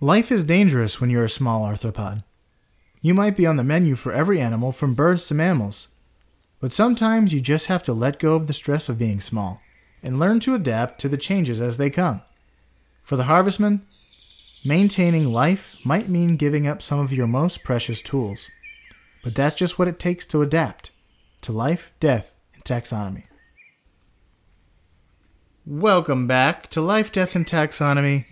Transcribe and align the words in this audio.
Life 0.00 0.30
is 0.30 0.44
dangerous 0.44 1.00
when 1.00 1.08
you're 1.08 1.24
a 1.24 1.30
small 1.30 1.64
arthropod. 1.64 2.22
You 3.00 3.14
might 3.14 3.34
be 3.34 3.46
on 3.46 3.56
the 3.56 3.64
menu 3.64 3.94
for 3.94 4.12
every 4.12 4.42
animal 4.42 4.70
from 4.70 4.92
birds 4.92 5.26
to 5.28 5.34
mammals. 5.34 5.88
But 6.60 6.70
sometimes 6.70 7.32
you 7.32 7.40
just 7.40 7.68
have 7.68 7.82
to 7.84 7.94
let 7.94 8.18
go 8.18 8.34
of 8.34 8.46
the 8.46 8.52
stress 8.52 8.90
of 8.90 8.98
being 8.98 9.20
small 9.20 9.62
and 10.02 10.18
learn 10.18 10.38
to 10.40 10.54
adapt 10.54 11.00
to 11.00 11.08
the 11.08 11.16
changes 11.16 11.62
as 11.62 11.78
they 11.78 11.88
come. 11.88 12.20
For 13.02 13.16
the 13.16 13.24
harvestman, 13.24 13.86
maintaining 14.66 15.32
life 15.32 15.76
might 15.82 16.10
mean 16.10 16.36
giving 16.36 16.66
up 16.66 16.82
some 16.82 16.98
of 16.98 17.12
your 17.12 17.26
most 17.26 17.64
precious 17.64 18.02
tools. 18.02 18.50
But 19.24 19.34
that's 19.34 19.54
just 19.54 19.78
what 19.78 19.88
it 19.88 19.98
takes 19.98 20.26
to 20.26 20.42
adapt 20.42 20.90
to 21.40 21.52
life, 21.52 21.92
death, 22.00 22.34
and 22.52 22.62
taxonomy. 22.64 23.24
Welcome 25.64 26.26
back 26.26 26.68
to 26.70 26.82
Life, 26.82 27.12
Death, 27.12 27.34
and 27.34 27.46
Taxonomy, 27.46 28.26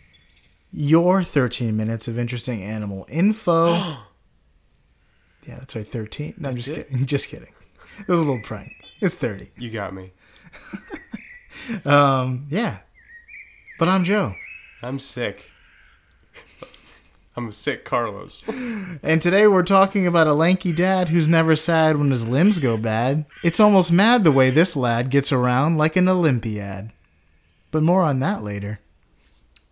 your 0.75 1.23
13 1.23 1.77
minutes 1.77 2.09
of 2.09 2.19
interesting 2.19 2.63
animal 2.63 3.07
info. 3.09 3.73
yeah, 5.47 5.59
that's 5.59 5.77
right, 5.77 5.87
13. 5.87 6.35
No, 6.37 6.49
I'm 6.49 6.57
just 6.57 6.69
it? 6.69 6.89
kidding. 6.89 7.07
Just 7.15 7.29
kidding. 7.29 7.53
It 8.01 8.09
was 8.09 8.19
a 8.19 8.25
little 8.25 8.43
prank. 8.43 8.73
It's 9.01 9.15
30. 9.15 9.51
You 9.57 9.71
got 9.71 9.95
me. 9.95 10.13
Um, 11.87 12.47
yeah. 12.51 12.79
But 13.79 13.89
I'm 13.89 14.05
Joe. 14.05 14.35
I'm 14.83 14.99
sick. 14.99 15.51
I'm 17.37 17.49
a 17.49 17.53
sick 17.53 17.85
Carlos. 17.85 18.47
And 19.03 19.23
today 19.23 19.47
we're 19.47 19.63
talking 19.63 20.07
about 20.07 20.27
a 20.27 20.35
lanky 20.35 20.73
dad 20.73 21.09
who's 21.09 21.27
never 21.27 21.57
sad 21.57 21.97
when 21.97 22.11
his 22.11 22.27
limbs 22.27 22.59
go 22.59 22.77
bad. 22.77 23.25
It's 23.43 23.61
almost 23.61 23.91
mad 23.91 24.25
the 24.25 24.33
way 24.33 24.51
this 24.51 24.77
lad 24.77 25.11
gets 25.11 25.33
around 25.33 25.79
like 25.79 25.97
an 25.97 26.07
Olympiad. 26.07 26.93
But 27.71 27.83
more 27.83 28.03
on 28.03 28.21
that 28.21 28.45
later. 28.45 28.81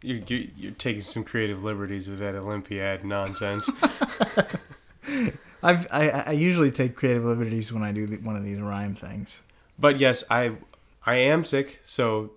You, 0.03 0.23
you, 0.27 0.51
you're 0.57 0.73
taking 0.73 1.03
some 1.03 1.25
creative 1.25 1.63
liberties 1.63 2.09
with 2.09 2.19
that 2.19 2.35
Olympiad 2.35 3.05
nonsense. 3.05 3.71
I've, 5.63 5.87
I, 5.93 6.11
I 6.11 6.33
usually 6.33 6.71
take 6.71 6.97
creative 6.97 7.25
liberties 7.25 7.73
when 7.73 7.83
I 7.83 7.93
do 7.93 8.07
one 8.23 8.37
of 8.37 8.45
these 8.45 8.59
rhyme 8.61 8.95
things. 8.95 9.43
but 9.79 10.01
yes, 10.01 10.25
I 10.31 10.53
I 11.07 11.17
am 11.17 11.45
sick, 11.45 11.81
so 11.85 12.33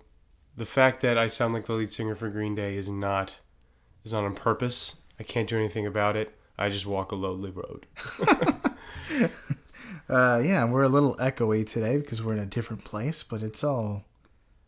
the 0.56 0.64
fact 0.64 1.00
that 1.02 1.18
I 1.18 1.28
sound 1.28 1.54
like 1.54 1.66
the 1.66 1.72
lead 1.72 1.90
singer 1.90 2.14
for 2.14 2.28
Green 2.28 2.54
Day 2.54 2.76
is 2.76 2.88
not 2.88 3.40
is 4.04 4.12
not 4.12 4.24
on 4.24 4.34
purpose. 4.34 5.02
I 5.18 5.24
can't 5.24 5.48
do 5.48 5.56
anything 5.56 5.86
about 5.86 6.16
it. 6.16 6.34
I 6.58 6.68
just 6.68 6.86
walk 6.86 7.12
a 7.12 7.16
lonely 7.16 7.50
road. 7.50 7.86
Uh, 10.08 10.40
yeah, 10.44 10.64
we're 10.64 10.84
a 10.84 10.88
little 10.88 11.16
echoey 11.16 11.68
today 11.68 11.98
because 11.98 12.22
we're 12.22 12.32
in 12.32 12.38
a 12.38 12.46
different 12.46 12.84
place, 12.84 13.24
but 13.24 13.42
it's 13.42 13.64
all 13.64 14.04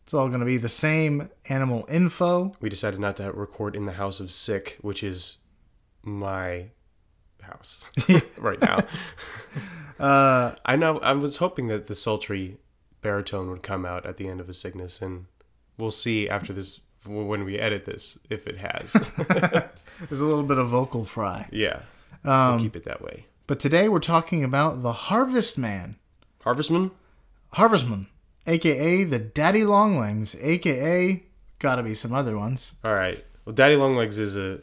it's 0.09 0.13
all 0.15 0.27
going 0.27 0.39
to 0.39 0.45
be 0.47 0.57
the 0.57 0.67
same 0.67 1.29
animal 1.49 1.85
info. 1.87 2.55
We 2.59 2.67
decided 2.67 2.99
not 2.99 3.17
to 3.17 3.31
record 3.31 3.75
in 3.75 3.85
the 3.85 3.91
house 3.91 4.19
of 4.19 4.31
sick, 4.31 4.79
which 4.81 5.03
is 5.03 5.37
my 6.01 6.69
house 7.43 7.87
right 8.39 8.59
now. 8.59 8.79
Uh, 9.99 10.55
I 10.63 10.77
know. 10.77 10.97
I 10.99 11.11
was 11.11 11.37
hoping 11.37 11.67
that 11.67 11.87
the 11.87 11.93
sultry 11.93 12.57
baritone 13.01 13.49
would 13.49 13.61
come 13.63 13.85
out 13.85 14.05
at 14.05 14.15
the 14.15 14.29
end 14.29 14.39
of 14.39 14.47
a 14.47 14.53
sickness, 14.53 15.01
and 15.01 15.25
we'll 15.77 15.91
see 15.91 16.29
after 16.29 16.53
this 16.53 16.79
when 17.05 17.43
we 17.43 17.59
edit 17.59 17.83
this 17.83 18.17
if 18.29 18.47
it 18.47 18.55
has. 18.59 18.93
there's 20.07 20.21
a 20.21 20.25
little 20.25 20.43
bit 20.43 20.57
of 20.57 20.69
vocal 20.69 21.03
fry. 21.03 21.49
yeah, 21.51 21.81
Um, 22.23 22.51
we'll 22.55 22.63
keep 22.63 22.77
it 22.77 22.83
that 22.83 23.01
way. 23.01 23.25
But 23.45 23.59
today 23.59 23.89
we're 23.89 23.99
talking 23.99 24.41
about 24.41 24.83
the 24.83 24.93
Harvest 24.93 25.57
Man. 25.57 25.97
Harvestman. 26.45 26.91
Harvestman, 27.51 28.07
aka 28.45 29.03
the 29.03 29.19
Daddy 29.19 29.63
Longlegs, 29.63 30.35
aka 30.39 31.23
gotta 31.59 31.83
be 31.83 31.93
some 31.93 32.13
other 32.13 32.37
ones. 32.37 32.73
All 32.83 32.93
right. 32.93 33.23
Well, 33.45 33.53
Daddy 33.53 33.75
Longlegs 33.75 34.19
is 34.19 34.35
a. 34.37 34.59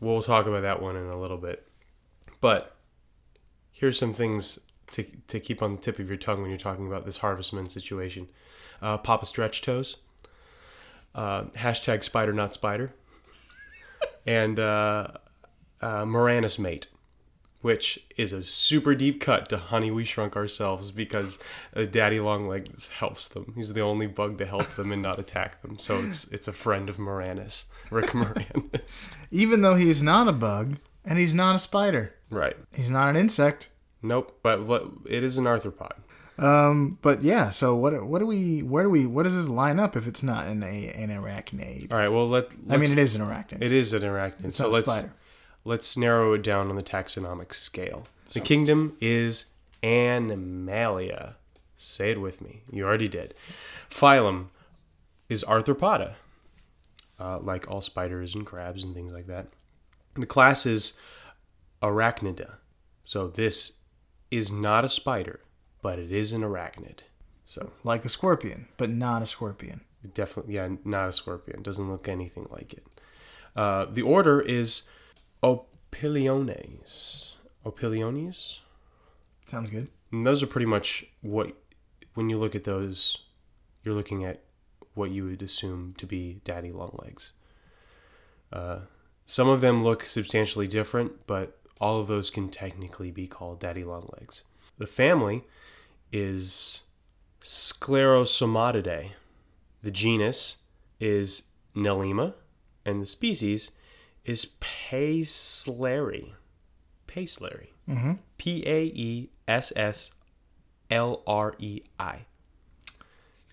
We'll 0.00 0.22
talk 0.22 0.46
about 0.46 0.62
that 0.62 0.82
one 0.82 0.96
in 0.96 1.06
a 1.06 1.20
little 1.20 1.36
bit, 1.36 1.66
but 2.40 2.76
here's 3.70 3.98
some 3.98 4.12
things 4.12 4.70
to 4.92 5.04
to 5.28 5.40
keep 5.40 5.62
on 5.62 5.76
the 5.76 5.80
tip 5.80 5.98
of 5.98 6.08
your 6.08 6.16
tongue 6.16 6.40
when 6.40 6.50
you're 6.50 6.58
talking 6.58 6.86
about 6.86 7.04
this 7.04 7.18
Harvestman 7.18 7.68
situation. 7.68 8.28
Uh, 8.80 8.98
Papa 8.98 9.26
Stretch 9.26 9.62
Toes. 9.62 9.98
Uh, 11.14 11.44
hashtag 11.56 12.02
Spider 12.02 12.32
Not 12.32 12.54
Spider. 12.54 12.94
and 14.26 14.58
uh, 14.58 15.08
uh, 15.80 16.04
Moranis 16.04 16.58
Mate, 16.58 16.88
which 17.62 18.04
is 18.16 18.32
a 18.32 18.44
super 18.44 18.94
deep 18.94 19.20
cut 19.20 19.48
to 19.48 19.56
Honey 19.56 19.90
We 19.90 20.04
Shrunk 20.04 20.36
Ourselves 20.36 20.90
because 20.90 21.38
Daddy 21.90 22.20
Longlegs 22.20 22.88
helps 22.90 23.28
them. 23.28 23.52
He's 23.56 23.72
the 23.72 23.80
only 23.80 24.06
bug 24.06 24.38
to 24.38 24.46
help 24.46 24.68
them 24.70 24.92
and 24.92 25.00
not 25.00 25.18
attack 25.18 25.62
them. 25.62 25.78
So 25.78 26.00
it's 26.00 26.26
it's 26.28 26.48
a 26.48 26.52
friend 26.52 26.88
of 26.88 26.98
Moranis, 26.98 27.66
Rick 27.90 28.06
Moranis. 28.10 29.16
Even 29.30 29.62
though 29.62 29.76
he's 29.76 30.02
not 30.02 30.28
a 30.28 30.32
bug 30.32 30.76
and 31.04 31.18
he's 31.18 31.34
not 31.34 31.54
a 31.54 31.58
spider, 31.58 32.14
right. 32.30 32.56
he's 32.72 32.90
not 32.90 33.08
an 33.08 33.16
insect. 33.16 33.70
Nope. 34.02 34.38
But 34.42 34.66
what 34.66 34.86
it 35.08 35.22
is 35.22 35.38
an 35.38 35.44
arthropod. 35.44 35.92
Um, 36.38 36.98
but 37.02 37.22
yeah. 37.22 37.50
So 37.50 37.76
what? 37.76 38.04
What 38.04 38.18
do 38.18 38.26
we? 38.26 38.62
Where 38.62 38.82
do 38.82 38.90
we? 38.90 39.06
What 39.06 39.24
does 39.24 39.36
this 39.36 39.48
line 39.48 39.78
up 39.78 39.96
if 39.96 40.08
it's 40.08 40.22
not 40.22 40.46
an 40.46 40.62
a 40.62 40.88
an 40.88 41.10
arachnid? 41.10 41.92
All 41.92 41.98
right. 41.98 42.08
Well, 42.08 42.28
let. 42.28 42.52
I 42.68 42.78
mean, 42.78 42.90
it 42.90 42.98
is 42.98 43.14
an 43.14 43.22
arachnid. 43.22 43.62
It 43.62 43.72
is 43.72 43.92
an 43.92 44.02
arachnid. 44.02 44.46
It's 44.46 44.56
so 44.56 44.64
not 44.64 44.70
a 44.70 44.72
let's 44.72 44.90
spider. 44.90 45.12
Let's 45.64 45.96
narrow 45.96 46.32
it 46.34 46.42
down 46.42 46.68
on 46.70 46.76
the 46.76 46.82
taxonomic 46.82 47.54
scale. 47.54 48.06
The 48.32 48.40
kingdom 48.40 48.96
is 49.00 49.46
Animalia. 49.82 51.34
Say 51.76 52.12
it 52.12 52.20
with 52.20 52.40
me. 52.40 52.62
You 52.70 52.84
already 52.84 53.08
did. 53.08 53.34
Phylum 53.90 54.46
is 55.28 55.44
Arthropoda, 55.44 56.14
uh, 57.18 57.38
like 57.40 57.70
all 57.70 57.80
spiders 57.80 58.34
and 58.34 58.46
crabs 58.46 58.84
and 58.84 58.94
things 58.94 59.12
like 59.12 59.26
that. 59.26 59.48
The 60.14 60.26
class 60.26 60.66
is 60.66 60.98
Arachnida. 61.82 62.54
So 63.04 63.26
this 63.26 63.78
is 64.30 64.52
not 64.52 64.84
a 64.84 64.88
spider, 64.88 65.40
but 65.82 65.98
it 65.98 66.12
is 66.12 66.32
an 66.32 66.42
arachnid. 66.42 67.00
So 67.44 67.72
Like 67.84 68.04
a 68.04 68.08
scorpion, 68.08 68.68
but 68.76 68.88
not 68.88 69.22
a 69.22 69.26
scorpion. 69.26 69.82
Definitely, 70.14 70.54
yeah, 70.54 70.68
not 70.84 71.08
a 71.08 71.12
scorpion. 71.12 71.62
Doesn't 71.62 71.90
look 71.90 72.08
anything 72.08 72.46
like 72.50 72.72
it. 72.72 72.86
Uh, 73.54 73.84
the 73.84 74.02
order 74.02 74.40
is 74.40 74.82
Opiliones. 75.42 77.36
Opiliones? 77.64 78.60
Sounds 79.46 79.70
good. 79.70 79.88
And 80.10 80.26
those 80.26 80.42
are 80.42 80.46
pretty 80.46 80.66
much 80.66 81.04
what, 81.20 81.52
when 82.14 82.28
you 82.28 82.38
look 82.38 82.54
at 82.54 82.64
those, 82.64 83.18
you're 83.82 83.94
looking 83.94 84.24
at 84.24 84.42
what 84.94 85.10
you 85.10 85.24
would 85.24 85.42
assume 85.42 85.94
to 85.98 86.06
be 86.06 86.40
daddy 86.44 86.70
longlegs. 86.70 87.32
Uh, 88.52 88.80
some 89.26 89.48
of 89.48 89.60
them 89.60 89.82
look 89.82 90.04
substantially 90.04 90.68
different, 90.68 91.26
but 91.26 91.58
all 91.80 91.98
of 92.00 92.06
those 92.06 92.30
can 92.30 92.48
technically 92.48 93.10
be 93.10 93.26
called 93.26 93.60
daddy 93.60 93.84
longlegs. 93.84 94.44
The 94.78 94.86
family 94.86 95.44
is 96.12 96.82
Sclerosomatidae. 97.40 99.10
The 99.82 99.90
genus 99.90 100.58
is 101.00 101.48
Nelima, 101.74 102.34
and 102.84 103.02
the 103.02 103.06
species 103.06 103.72
is 104.24 104.46
Paessleri. 104.60 106.32
Paessleri. 107.08 107.68
Mm-hmm. 107.88 108.12
P 108.38 108.62
A 108.66 108.84
E 108.84 109.30
S 109.48 109.72
S 109.76 110.12
L 110.90 111.22
R 111.26 111.54
E 111.58 111.82
I. 111.98 112.26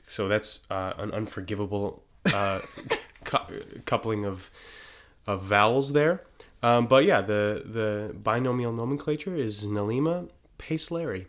So 0.05 0.27
that's 0.27 0.65
uh, 0.71 0.93
an 0.97 1.11
unforgivable 1.11 2.03
uh, 2.33 2.59
cou- 3.23 3.61
coupling 3.85 4.25
of 4.25 4.49
of 5.27 5.43
vowels 5.43 5.93
there. 5.93 6.23
Um, 6.61 6.87
but 6.87 7.05
yeah, 7.05 7.21
the 7.21 7.63
the 7.65 8.13
binomial 8.13 8.73
nomenclature 8.73 9.35
is 9.35 9.65
Nelima 9.65 10.29
Paessleri. 10.57 11.27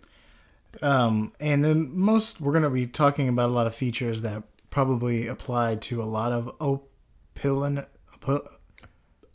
Um, 0.82 1.32
and 1.40 1.64
then 1.64 1.90
most 1.92 2.40
we're 2.40 2.52
gonna 2.52 2.70
be 2.70 2.86
talking 2.86 3.28
about 3.28 3.50
a 3.50 3.52
lot 3.52 3.66
of 3.66 3.74
features 3.74 4.22
that 4.22 4.44
probably 4.70 5.26
apply 5.26 5.74
to 5.74 6.02
a 6.02 6.04
lot 6.04 6.32
of 6.32 6.56
opilin, 6.58 7.86
opil, 8.14 8.46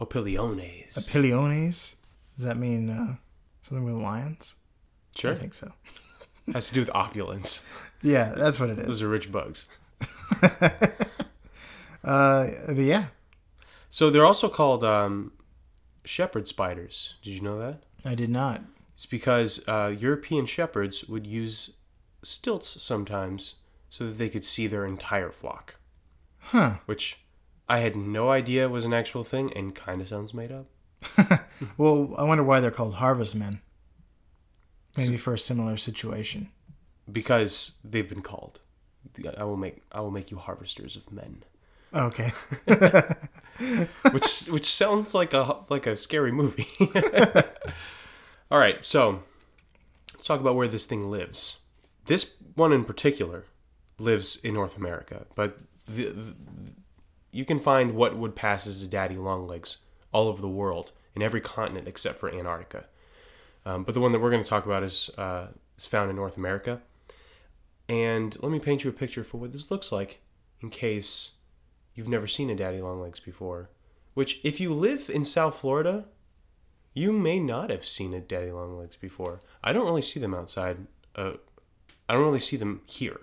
Opiliones. 0.02 0.94
opiliones. 0.94 1.96
Does 2.36 2.46
that 2.46 2.58
mean 2.58 2.90
uh, 2.90 3.16
something 3.62 3.86
with 3.86 4.02
lions? 4.02 4.56
sure. 5.16 5.32
I 5.32 5.36
think 5.36 5.54
so. 5.54 5.72
Has 6.54 6.68
to 6.68 6.74
do 6.74 6.82
with 6.82 6.92
opulence. 6.94 7.66
Yeah, 8.02 8.34
that's 8.36 8.60
what 8.60 8.70
it 8.70 8.78
is. 8.80 8.86
Those 8.86 9.02
are 9.02 9.08
rich 9.10 9.32
bugs. 9.32 9.68
Uh, 12.04 12.48
but 12.68 12.78
yeah, 12.78 13.06
So 13.90 14.12
they're 14.12 14.26
also 14.26 14.48
called 14.48 14.84
um, 14.84 15.32
shepherd 16.04 16.48
spiders. 16.48 17.16
Did 17.24 17.32
you 17.32 17.42
know 17.42 17.58
that? 17.58 17.82
I 18.06 18.14
did 18.14 18.30
not. 18.30 18.62
It's 18.94 19.08
because 19.08 19.68
uh, 19.68 19.92
European 19.98 20.46
shepherds 20.46 21.06
would 21.10 21.26
use 21.26 21.72
stilts 22.22 22.80
sometimes 22.80 23.56
so 23.90 24.06
that 24.06 24.20
they 24.20 24.30
could 24.30 24.44
see 24.44 24.68
their 24.68 24.86
entire 24.86 25.32
flock, 25.32 25.78
Huh. 26.38 26.76
which 26.86 27.18
I 27.68 27.80
had 27.80 27.96
no 27.96 28.30
idea 28.30 28.66
it 28.66 28.72
was 28.72 28.86
an 28.86 28.94
actual 28.94 29.24
thing 29.24 29.52
and 29.56 29.74
kind 29.74 30.02
of 30.02 30.08
sounds 30.08 30.34
made 30.34 30.52
up. 30.52 30.68
Well, 31.78 32.14
I 32.18 32.24
wonder 32.24 32.44
why 32.44 32.60
they're 32.60 32.72
called 32.72 32.96
harvestmen. 32.96 33.62
Maybe 34.98 35.18
for 35.18 35.34
a 35.34 35.40
similar 35.40 35.78
situation. 35.78 36.50
Because 37.12 37.78
they've 37.84 38.08
been 38.08 38.22
called. 38.22 38.60
I 39.38 39.44
will 39.44 39.58
make 39.58 39.84
I 39.92 40.02
will 40.02 40.12
make 40.12 40.32
you 40.32 40.38
harvesters 40.38 40.96
of 40.96 41.12
men. 41.12 41.44
Okay. 41.94 42.34
which 44.12 44.48
which 44.48 44.66
sounds 44.66 45.14
like 45.14 45.34
a 45.34 45.58
like 45.70 45.86
a 45.86 45.96
scary 45.96 46.32
movie. 46.32 46.68
All 48.52 48.60
right, 48.60 48.84
so 48.84 49.24
let's 50.14 50.26
talk 50.26 50.40
about 50.40 50.56
where 50.56 50.68
this 50.68 50.86
thing 50.86 51.10
lives. 51.10 51.60
This 52.06 52.36
one 52.56 52.74
in 52.74 52.86
particular 52.86 53.46
lives 53.98 54.38
in 54.44 54.54
North 54.54 54.78
America, 54.78 55.26
but 55.36 55.60
the, 55.86 56.10
the, 56.10 56.36
you 57.36 57.44
can 57.44 57.60
find 57.60 57.96
what 57.96 58.16
would 58.16 58.34
pass 58.34 58.66
as 58.66 58.82
a 58.82 58.88
daddy 58.88 59.18
longlegs 59.18 59.80
all 60.14 60.30
over 60.30 60.42
the 60.42 60.48
world 60.48 60.94
in 61.14 61.22
every 61.22 61.42
continent 61.42 61.86
except 61.86 62.18
for 62.18 62.34
Antarctica. 62.34 62.86
Um, 63.66 63.84
but 63.84 63.94
the 63.94 64.00
one 64.00 64.14
that 64.14 64.20
we're 64.22 64.30
going 64.30 64.44
to 64.44 64.50
talk 64.50 64.66
about 64.66 64.84
is 64.84 65.12
uh, 65.18 65.48
is 65.78 65.86
found 65.86 66.10
in 66.10 66.16
North 66.16 66.38
America. 66.38 66.82
And 67.90 68.42
let 68.42 68.52
me 68.54 68.60
paint 68.60 68.86
you 68.86 68.90
a 68.90 68.94
picture 68.94 69.24
for 69.24 69.38
what 69.38 69.52
this 69.52 69.70
looks 69.70 69.92
like, 69.92 70.22
in 70.62 70.70
case 70.70 71.34
you've 71.94 72.08
never 72.08 72.26
seen 72.26 72.50
a 72.50 72.56
daddy 72.56 72.82
longlegs 72.82 73.20
before. 73.20 73.70
Which, 74.14 74.40
if 74.46 74.62
you 74.62 74.74
live 74.74 75.10
in 75.10 75.26
South 75.26 75.60
Florida, 75.60 76.06
you 76.94 77.12
may 77.12 77.40
not 77.40 77.70
have 77.70 77.86
seen 77.86 78.14
a 78.14 78.22
daddy 78.22 78.52
longlegs 78.52 78.96
before. 78.96 79.42
I 79.62 79.74
don't 79.74 79.86
really 79.86 80.02
see 80.02 80.22
them 80.22 80.34
outside. 80.34 80.88
Uh, 81.14 81.34
I 82.08 82.14
don't 82.14 82.26
really 82.26 82.40
see 82.40 82.56
them 82.56 82.82
here. 82.86 83.20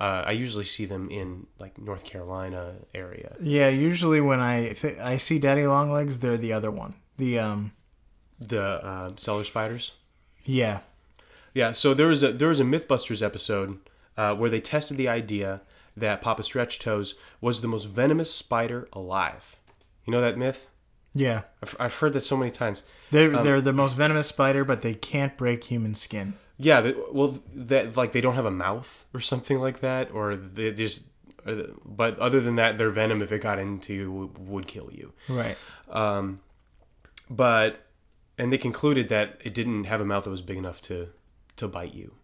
Uh, 0.00 0.22
I 0.26 0.32
usually 0.32 0.64
see 0.64 0.86
them 0.86 1.10
in 1.10 1.46
like 1.58 1.76
North 1.78 2.04
Carolina 2.04 2.74
area. 2.94 3.34
Yeah, 3.40 3.68
usually 3.68 4.20
when 4.20 4.38
I 4.40 4.72
th- 4.74 4.98
I 4.98 5.16
see 5.16 5.38
daddy 5.40 5.66
longlegs, 5.66 6.20
they're 6.20 6.36
the 6.36 6.52
other 6.52 6.70
one. 6.70 6.94
The 7.16 7.38
um 7.40 7.72
The 8.38 8.62
uh, 8.62 9.10
cellar 9.16 9.44
spiders. 9.44 9.92
yeah. 10.44 10.80
Yeah, 11.54 11.72
so 11.72 11.94
there 11.94 12.06
was 12.06 12.22
a 12.22 12.32
there 12.32 12.48
was 12.48 12.60
a 12.60 12.64
MythBusters 12.64 13.22
episode 13.22 13.78
uh, 14.16 14.34
where 14.36 14.50
they 14.50 14.60
tested 14.60 14.96
the 14.96 15.08
idea 15.08 15.62
that 15.96 16.20
Papa 16.20 16.44
Stretch 16.44 16.78
Toes 16.78 17.14
was 17.40 17.60
the 17.60 17.66
most 17.68 17.86
venomous 17.88 18.32
spider 18.32 18.86
alive. 18.92 19.56
You 20.04 20.12
know 20.12 20.20
that 20.20 20.38
myth? 20.38 20.68
Yeah. 21.14 21.42
I've, 21.62 21.74
I've 21.80 21.94
heard 21.94 22.12
that 22.12 22.20
so 22.20 22.36
many 22.36 22.52
times. 22.52 22.84
They're 23.10 23.34
Um, 23.34 23.42
they're 23.42 23.60
the 23.60 23.72
most 23.72 23.94
venomous 23.96 24.28
spider, 24.28 24.64
but 24.64 24.82
they 24.82 24.94
can't 24.94 25.36
break 25.36 25.64
human 25.64 25.96
skin. 25.96 26.34
Yeah, 26.58 26.80
they, 26.80 26.94
well, 27.12 27.38
that 27.54 27.96
like 27.96 28.12
they 28.12 28.20
don't 28.20 28.34
have 28.34 28.44
a 28.44 28.50
mouth 28.50 29.04
or 29.14 29.20
something 29.20 29.58
like 29.60 29.80
that, 29.80 30.10
or 30.10 30.34
they 30.36 30.72
just. 30.72 31.08
But 31.84 32.18
other 32.18 32.40
than 32.40 32.56
that, 32.56 32.76
their 32.78 32.90
venom, 32.90 33.22
if 33.22 33.30
it 33.32 33.40
got 33.40 33.58
into 33.58 33.94
you, 33.94 34.12
would- 34.12 34.38
would 34.38 34.66
kill 34.66 34.90
you. 34.92 35.12
Right. 35.28 35.56
Um, 35.88 36.40
but 37.30 37.86
and 38.36 38.52
they 38.52 38.58
concluded 38.58 39.08
that 39.08 39.40
it 39.44 39.54
didn't 39.54 39.84
have 39.84 40.00
a 40.00 40.04
mouth 40.04 40.24
that 40.24 40.30
was 40.30 40.42
big 40.42 40.56
enough 40.58 40.80
to 40.82 41.08
to 41.56 41.68
bite 41.68 41.94
you. 41.94 42.14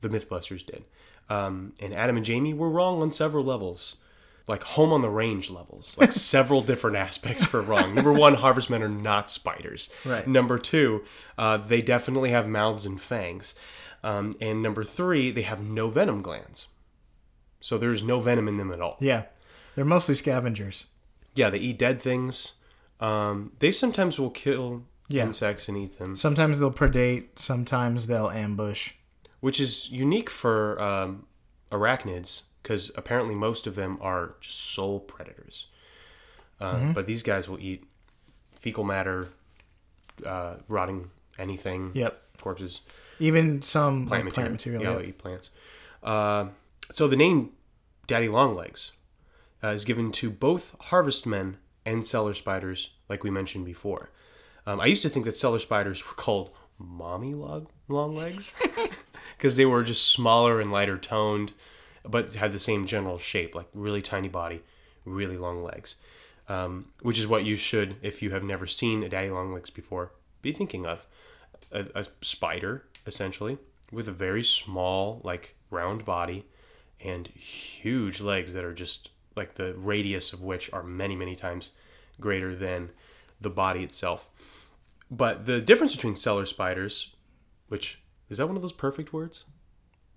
The 0.00 0.08
MythBusters 0.08 0.64
did, 0.64 0.84
um, 1.28 1.72
and 1.80 1.94
Adam 1.94 2.16
and 2.16 2.24
Jamie 2.24 2.54
were 2.54 2.68
wrong 2.70 3.00
on 3.02 3.10
several 3.12 3.44
levels, 3.44 3.96
like 4.46 4.62
home 4.62 4.92
on 4.92 5.00
the 5.02 5.08
range 5.08 5.50
levels, 5.50 5.96
like 5.98 6.12
several 6.34 6.60
different 6.60 6.96
aspects 6.96 7.44
for 7.44 7.62
wrong. 7.62 7.94
Number 7.94 8.12
one, 8.12 8.34
harvestmen 8.34 8.82
are 8.82 8.88
not 8.88 9.30
spiders. 9.30 9.90
Right. 10.04 10.26
Number 10.26 10.58
two, 10.58 11.04
uh, 11.38 11.56
they 11.56 11.80
definitely 11.80 12.30
have 12.30 12.46
mouths 12.48 12.84
and 12.86 13.00
fangs, 13.00 13.54
um, 14.02 14.34
and 14.40 14.62
number 14.62 14.84
three, 14.84 15.30
they 15.30 15.42
have 15.42 15.62
no 15.62 15.88
venom 15.88 16.20
glands. 16.22 16.68
So 17.60 17.78
there's 17.78 18.02
no 18.04 18.20
venom 18.20 18.46
in 18.48 18.58
them 18.58 18.70
at 18.72 18.80
all. 18.82 18.96
Yeah. 19.00 19.24
They're 19.74 19.84
mostly 19.86 20.14
scavengers. 20.14 20.86
Yeah, 21.34 21.48
they 21.50 21.58
eat 21.58 21.78
dead 21.78 22.00
things. 22.02 22.54
Um, 23.00 23.52
they 23.58 23.72
sometimes 23.72 24.20
will 24.20 24.30
kill 24.30 24.84
Yeah. 25.08 25.22
insects 25.24 25.68
and 25.68 25.76
eat 25.78 25.98
them, 25.98 26.14
Sometimes 26.16 26.58
they'll 26.58 26.70
predate, 26.70 27.38
sometimes 27.38 28.06
they'll 28.06 28.28
ambush. 28.30 28.92
which 29.40 29.58
is 29.60 29.90
unique 29.90 30.28
for 30.30 30.80
um, 30.80 31.26
arachnids 31.72 32.44
because 32.64 32.90
apparently 32.96 33.34
most 33.36 33.66
of 33.68 33.74
them 33.76 33.98
are 34.00 34.34
just 34.40 34.58
sole 34.58 34.98
predators. 34.98 35.66
Uh, 36.60 36.92
But 36.94 37.04
these 37.06 37.22
guys 37.22 37.46
will 37.48 37.60
eat 37.60 37.84
fecal 38.56 38.84
matter, 38.84 39.28
uh, 40.26 40.54
rotting 40.68 41.10
anything, 41.38 41.90
Yep. 41.94 42.20
corpses, 42.40 42.80
Even 43.20 43.60
some 43.62 44.06
plant 44.06 44.10
like 44.10 44.24
material. 44.24 44.32
plant 44.34 44.52
material. 44.52 44.82
Yeah, 44.82 44.88
yep. 44.90 44.98
they'll 44.98 45.08
eat 45.08 45.18
plants. 45.18 45.50
Uh, 46.02 46.48
so 46.90 47.06
the 47.06 47.16
name 47.16 47.50
Daddy 48.06 48.28
Longlegs 48.28 48.92
uh, 49.62 49.68
is 49.68 49.84
given 49.84 50.10
to 50.12 50.30
both 50.30 50.74
harvestmen 50.80 51.58
and 51.84 52.04
cellar 52.06 52.34
spiders, 52.34 52.90
like 53.10 53.22
we 53.22 53.30
mentioned 53.30 53.64
before. 53.66 54.10
Um, 54.66 54.80
I 54.80 54.86
used 54.86 55.02
to 55.02 55.08
think 55.10 55.26
that 55.26 55.36
cellar 55.36 55.58
spiders 55.58 56.06
were 56.06 56.14
called 56.14 56.50
mommy 56.78 57.34
log- 57.34 57.68
long 57.88 58.16
legs 58.16 58.54
because 59.36 59.56
they 59.58 59.66
were 59.66 59.82
just 59.82 60.08
smaller 60.10 60.60
and 60.60 60.72
lighter 60.72 60.96
toned, 60.98 61.52
but 62.04 62.34
had 62.34 62.52
the 62.52 62.58
same 62.58 62.86
general 62.86 63.18
shape, 63.18 63.54
like 63.54 63.66
really 63.74 64.02
tiny 64.02 64.28
body, 64.28 64.62
really 65.04 65.36
long 65.36 65.62
legs. 65.62 65.96
Um, 66.46 66.86
which 67.00 67.18
is 67.18 67.26
what 67.26 67.44
you 67.44 67.56
should, 67.56 67.96
if 68.02 68.20
you 68.20 68.30
have 68.32 68.44
never 68.44 68.66
seen 68.66 69.02
a 69.02 69.08
daddy 69.08 69.30
long 69.30 69.52
legs 69.54 69.70
before, 69.70 70.12
be 70.42 70.52
thinking 70.52 70.84
of. 70.84 71.06
A, 71.72 71.86
a 71.94 72.06
spider, 72.20 72.84
essentially, 73.06 73.56
with 73.90 74.08
a 74.08 74.12
very 74.12 74.42
small, 74.42 75.22
like 75.24 75.56
round 75.70 76.04
body 76.04 76.44
and 77.00 77.28
huge 77.28 78.20
legs 78.20 78.52
that 78.52 78.64
are 78.64 78.74
just 78.74 79.10
like 79.36 79.54
the 79.54 79.74
radius 79.74 80.32
of 80.32 80.42
which 80.42 80.72
are 80.72 80.82
many, 80.82 81.16
many 81.16 81.34
times 81.34 81.72
greater 82.20 82.54
than 82.54 82.90
the 83.40 83.50
body 83.50 83.82
itself. 83.82 84.28
But 85.10 85.46
the 85.46 85.60
difference 85.60 85.94
between 85.94 86.16
cellar 86.16 86.46
spiders, 86.46 87.14
which 87.68 88.02
is 88.28 88.38
that 88.38 88.46
one 88.46 88.56
of 88.56 88.62
those 88.62 88.72
perfect 88.72 89.12
words? 89.12 89.44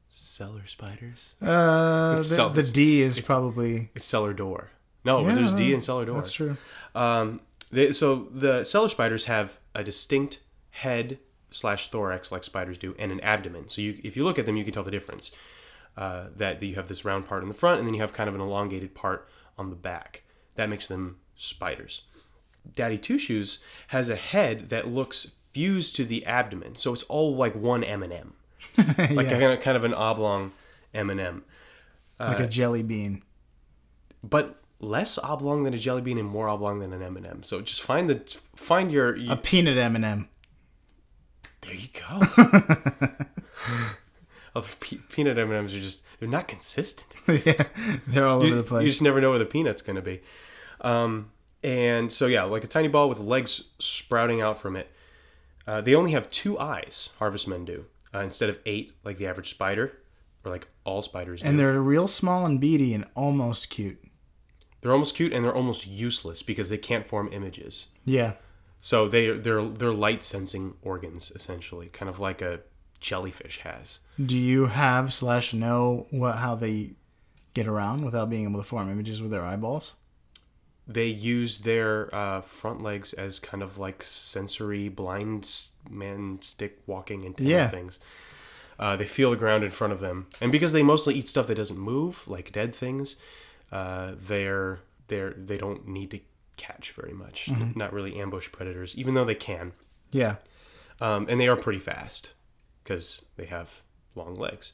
Cellar 0.08 0.66
spiders? 0.68 1.36
Uh, 1.42 2.18
the, 2.18 2.24
cell- 2.24 2.50
the 2.50 2.64
D 2.64 3.02
is 3.02 3.20
probably. 3.20 3.90
It's 3.96 4.06
cellar 4.06 4.34
door. 4.34 4.72
No, 5.04 5.22
Yeah, 5.26 5.36
there's 5.36 5.54
D 5.54 5.74
in 5.74 5.82
cellar 5.82 6.06
door. 6.06 6.16
That's 6.18 6.34
true. 6.34 6.58
Um, 6.96 7.42
they, 7.72 7.92
so 7.92 8.28
the 8.32 8.64
cellar 8.64 8.90
spiders 8.90 9.26
have 9.26 9.60
a 9.76 9.84
distinct 9.84 10.42
head 10.72 11.20
slash 11.50 11.90
thorax 11.90 12.32
like 12.32 12.44
spiders 12.44 12.78
do, 12.78 12.96
and 13.00 13.12
an 13.12 13.20
abdomen. 13.22 13.70
So 13.70 13.82
you, 13.82 14.00
if 14.04 14.18
you 14.18 14.24
look 14.24 14.38
at 14.40 14.46
them, 14.46 14.58
you 14.58 14.64
can 14.64 14.74
tell 14.74 14.84
the 14.84 14.92
difference. 14.92 15.32
Uh, 15.98 16.28
that 16.36 16.62
you 16.62 16.76
have 16.76 16.88
this 16.88 17.04
round 17.04 17.26
part 17.26 17.42
in 17.42 17.50
the 17.50 17.56
front, 17.56 17.80
and 17.80 17.88
then 17.88 17.96
you 17.96 18.02
have 18.02 18.14
kind 18.14 18.30
of 18.30 18.36
an 18.36 18.42
elongated 18.42 18.94
part 18.94 19.28
on 19.58 19.72
the 19.72 19.76
back. 19.76 20.22
That 20.54 20.70
makes 20.70 20.86
them 20.86 21.18
spiders. 21.36 22.04
Daddy 22.72 23.00
Two 23.00 23.18
Shoes 23.18 23.60
has 23.88 24.08
a 24.10 24.16
head 24.16 24.70
that 24.70 24.88
looks 24.88 25.32
fused 25.42 25.96
to 25.96 26.06
the 26.06 26.24
abdomen, 26.26 26.76
so 26.76 26.94
it's 26.94 27.02
all 27.04 27.36
like 27.36 27.56
one 27.56 27.84
M 27.84 28.04
and 28.04 28.14
M, 28.14 28.34
like 28.78 29.30
yeah. 29.30 29.38
a 29.38 29.58
kind 29.58 29.78
of 29.78 29.84
an 29.84 29.94
oblong 29.94 30.52
M 30.94 31.10
and 31.10 31.20
M, 31.20 31.44
like 32.20 32.40
a 32.40 32.48
jelly 32.48 32.84
bean. 32.84 33.24
but 34.24 34.62
less 34.80 35.18
oblong 35.18 35.64
than 35.64 35.74
a 35.74 35.78
jelly 35.78 36.02
bean 36.02 36.18
and 36.18 36.28
more 36.28 36.50
oblong 36.50 36.80
than 36.80 36.94
an 36.94 37.02
M 37.02 37.18
and 37.18 37.26
m 37.26 37.44
So 37.44 37.62
just 37.62 37.82
find 37.82 38.10
the 38.10 38.22
find 38.56 38.92
your. 38.92 39.16
A 39.30 39.36
peanut 39.36 39.78
M&M. 39.78 40.30
There 41.62 41.74
you 41.74 41.88
go. 41.94 42.22
Other 44.56 44.70
pe- 44.80 44.98
peanut 45.10 45.38
M 45.38 45.50
and 45.50 45.60
M's 45.60 45.74
are 45.74 45.80
just 45.80 46.06
they're 46.20 46.30
not 46.30 46.48
consistent. 46.48 47.14
yeah, 47.46 47.64
they're 48.08 48.28
all 48.28 48.42
over 48.42 48.56
the 48.56 48.64
place. 48.64 48.84
you 48.84 48.90
just 48.90 49.02
never 49.02 49.22
know 49.22 49.30
where 49.30 49.40
the 49.40 49.46
peanut's 49.46 49.82
going 49.82 49.96
to 49.96 50.02
be. 50.02 50.22
Um, 50.82 51.32
and 51.64 52.12
so 52.12 52.28
yeah, 52.28 52.44
like 52.44 52.64
a 52.64 52.68
tiny 52.68 52.88
ball 52.88 53.10
with 53.10 53.20
legs 53.20 53.72
sprouting 53.80 54.42
out 54.42 54.60
from 54.60 54.76
it. 54.76 54.92
Uh, 55.66 55.82
they 55.82 55.96
only 55.96 56.14
have 56.14 56.30
two 56.30 56.58
eyes. 56.58 57.14
Harvestmen 57.20 57.66
do 57.66 57.86
uh, 58.14 58.20
instead 58.20 58.50
of 58.50 58.60
eight, 58.66 58.94
like 59.04 59.18
the 59.18 59.28
average 59.28 59.50
spider, 59.50 59.98
or 60.44 60.52
like 60.52 60.68
all 60.84 61.02
spiders. 61.02 61.42
Do. 61.42 61.48
and 61.48 61.60
they're 61.60 61.82
real 61.82 62.08
small 62.08 62.46
and 62.46 62.60
beady 62.62 62.94
and 62.94 63.06
almost 63.16 63.70
cute. 63.70 64.00
they're 64.82 64.92
almost 64.94 65.16
cute 65.16 65.34
and 65.34 65.44
they're 65.44 65.56
almost 65.56 65.88
useless 65.88 66.42
because 66.44 66.70
they 66.70 66.78
can't 66.78 67.06
form 67.08 67.30
images. 67.32 67.88
Yeah. 68.06 68.34
So 68.80 69.08
they 69.08 69.32
they're 69.32 69.64
they're 69.66 69.92
light 69.94 70.24
sensing 70.24 70.76
organs 70.82 71.32
essentially, 71.36 71.88
kind 71.88 72.10
of 72.10 72.20
like 72.20 72.42
a 72.42 72.60
jellyfish 73.00 73.60
has. 73.60 74.00
Do 74.24 74.38
you 74.38 74.68
have 74.68 75.12
slash 75.12 75.54
know 75.54 76.06
what 76.12 76.38
how 76.38 76.56
they 76.56 76.92
get 77.54 77.68
around 77.68 78.06
without 78.06 78.30
being 78.30 78.44
able 78.48 78.60
to 78.62 78.68
form 78.68 78.90
images 78.90 79.22
with 79.22 79.32
their 79.32 79.44
eyeballs? 79.44 79.96
They 80.88 81.08
use 81.08 81.60
their 81.60 82.14
uh, 82.16 82.42
front 82.42 82.82
legs 82.82 83.14
as 83.14 83.40
kind 83.40 83.62
of 83.62 83.78
like 83.78 84.02
sensory 84.04 84.88
blind 84.88 85.50
man 85.90 86.40
stick 86.42 86.80
walking 86.88 87.26
antenna 87.26 87.50
Yeah. 87.50 87.68
things. 87.70 88.00
Uh, 88.80 88.96
they 88.96 89.06
feel 89.06 89.32
the 89.32 89.38
ground 89.38 89.64
in 89.64 89.72
front 89.72 89.92
of 89.92 90.00
them, 90.00 90.28
and 90.40 90.52
because 90.52 90.72
they 90.72 90.84
mostly 90.84 91.16
eat 91.16 91.28
stuff 91.28 91.48
that 91.48 91.56
doesn't 91.56 91.80
move, 91.80 92.28
like 92.28 92.52
dead 92.52 92.74
things, 92.76 93.16
uh, 93.72 94.12
they're 94.18 94.80
they're 95.08 95.32
they 95.32 95.58
don't 95.58 95.88
need 95.88 96.12
to 96.12 96.20
catch 96.58 96.92
very 96.92 97.12
much. 97.14 97.50
Not 97.76 97.92
really 97.92 98.20
ambush 98.20 98.52
predators, 98.52 98.96
even 98.96 99.14
though 99.16 99.26
they 99.26 99.36
can. 99.36 99.74
Yeah. 100.12 100.36
um, 101.02 101.26
and 101.30 101.40
they 101.42 101.48
are 101.48 101.56
pretty 101.58 101.80
fast 101.80 102.34
because 102.84 103.24
they 103.36 103.46
have 103.46 103.82
long 104.16 104.36
legs. 104.36 104.74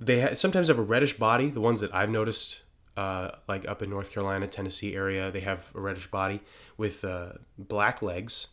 They 0.00 0.20
ha- 0.20 0.34
sometimes 0.34 0.68
have 0.68 0.78
a 0.78 0.82
reddish 0.82 1.14
body. 1.14 1.50
The 1.50 1.60
ones 1.60 1.80
that 1.80 1.94
I've 1.94 2.10
noticed, 2.10 2.62
uh, 2.98 3.30
like 3.46 3.66
up 3.68 3.80
in 3.80 3.90
North 3.90 4.10
Carolina, 4.10 4.48
Tennessee 4.48 4.96
area, 4.96 5.30
they 5.30 5.38
have 5.40 5.70
a 5.76 5.80
reddish 5.80 6.10
body 6.10 6.40
with 6.76 7.04
uh, 7.04 7.34
black 7.56 8.02
legs. 8.02 8.48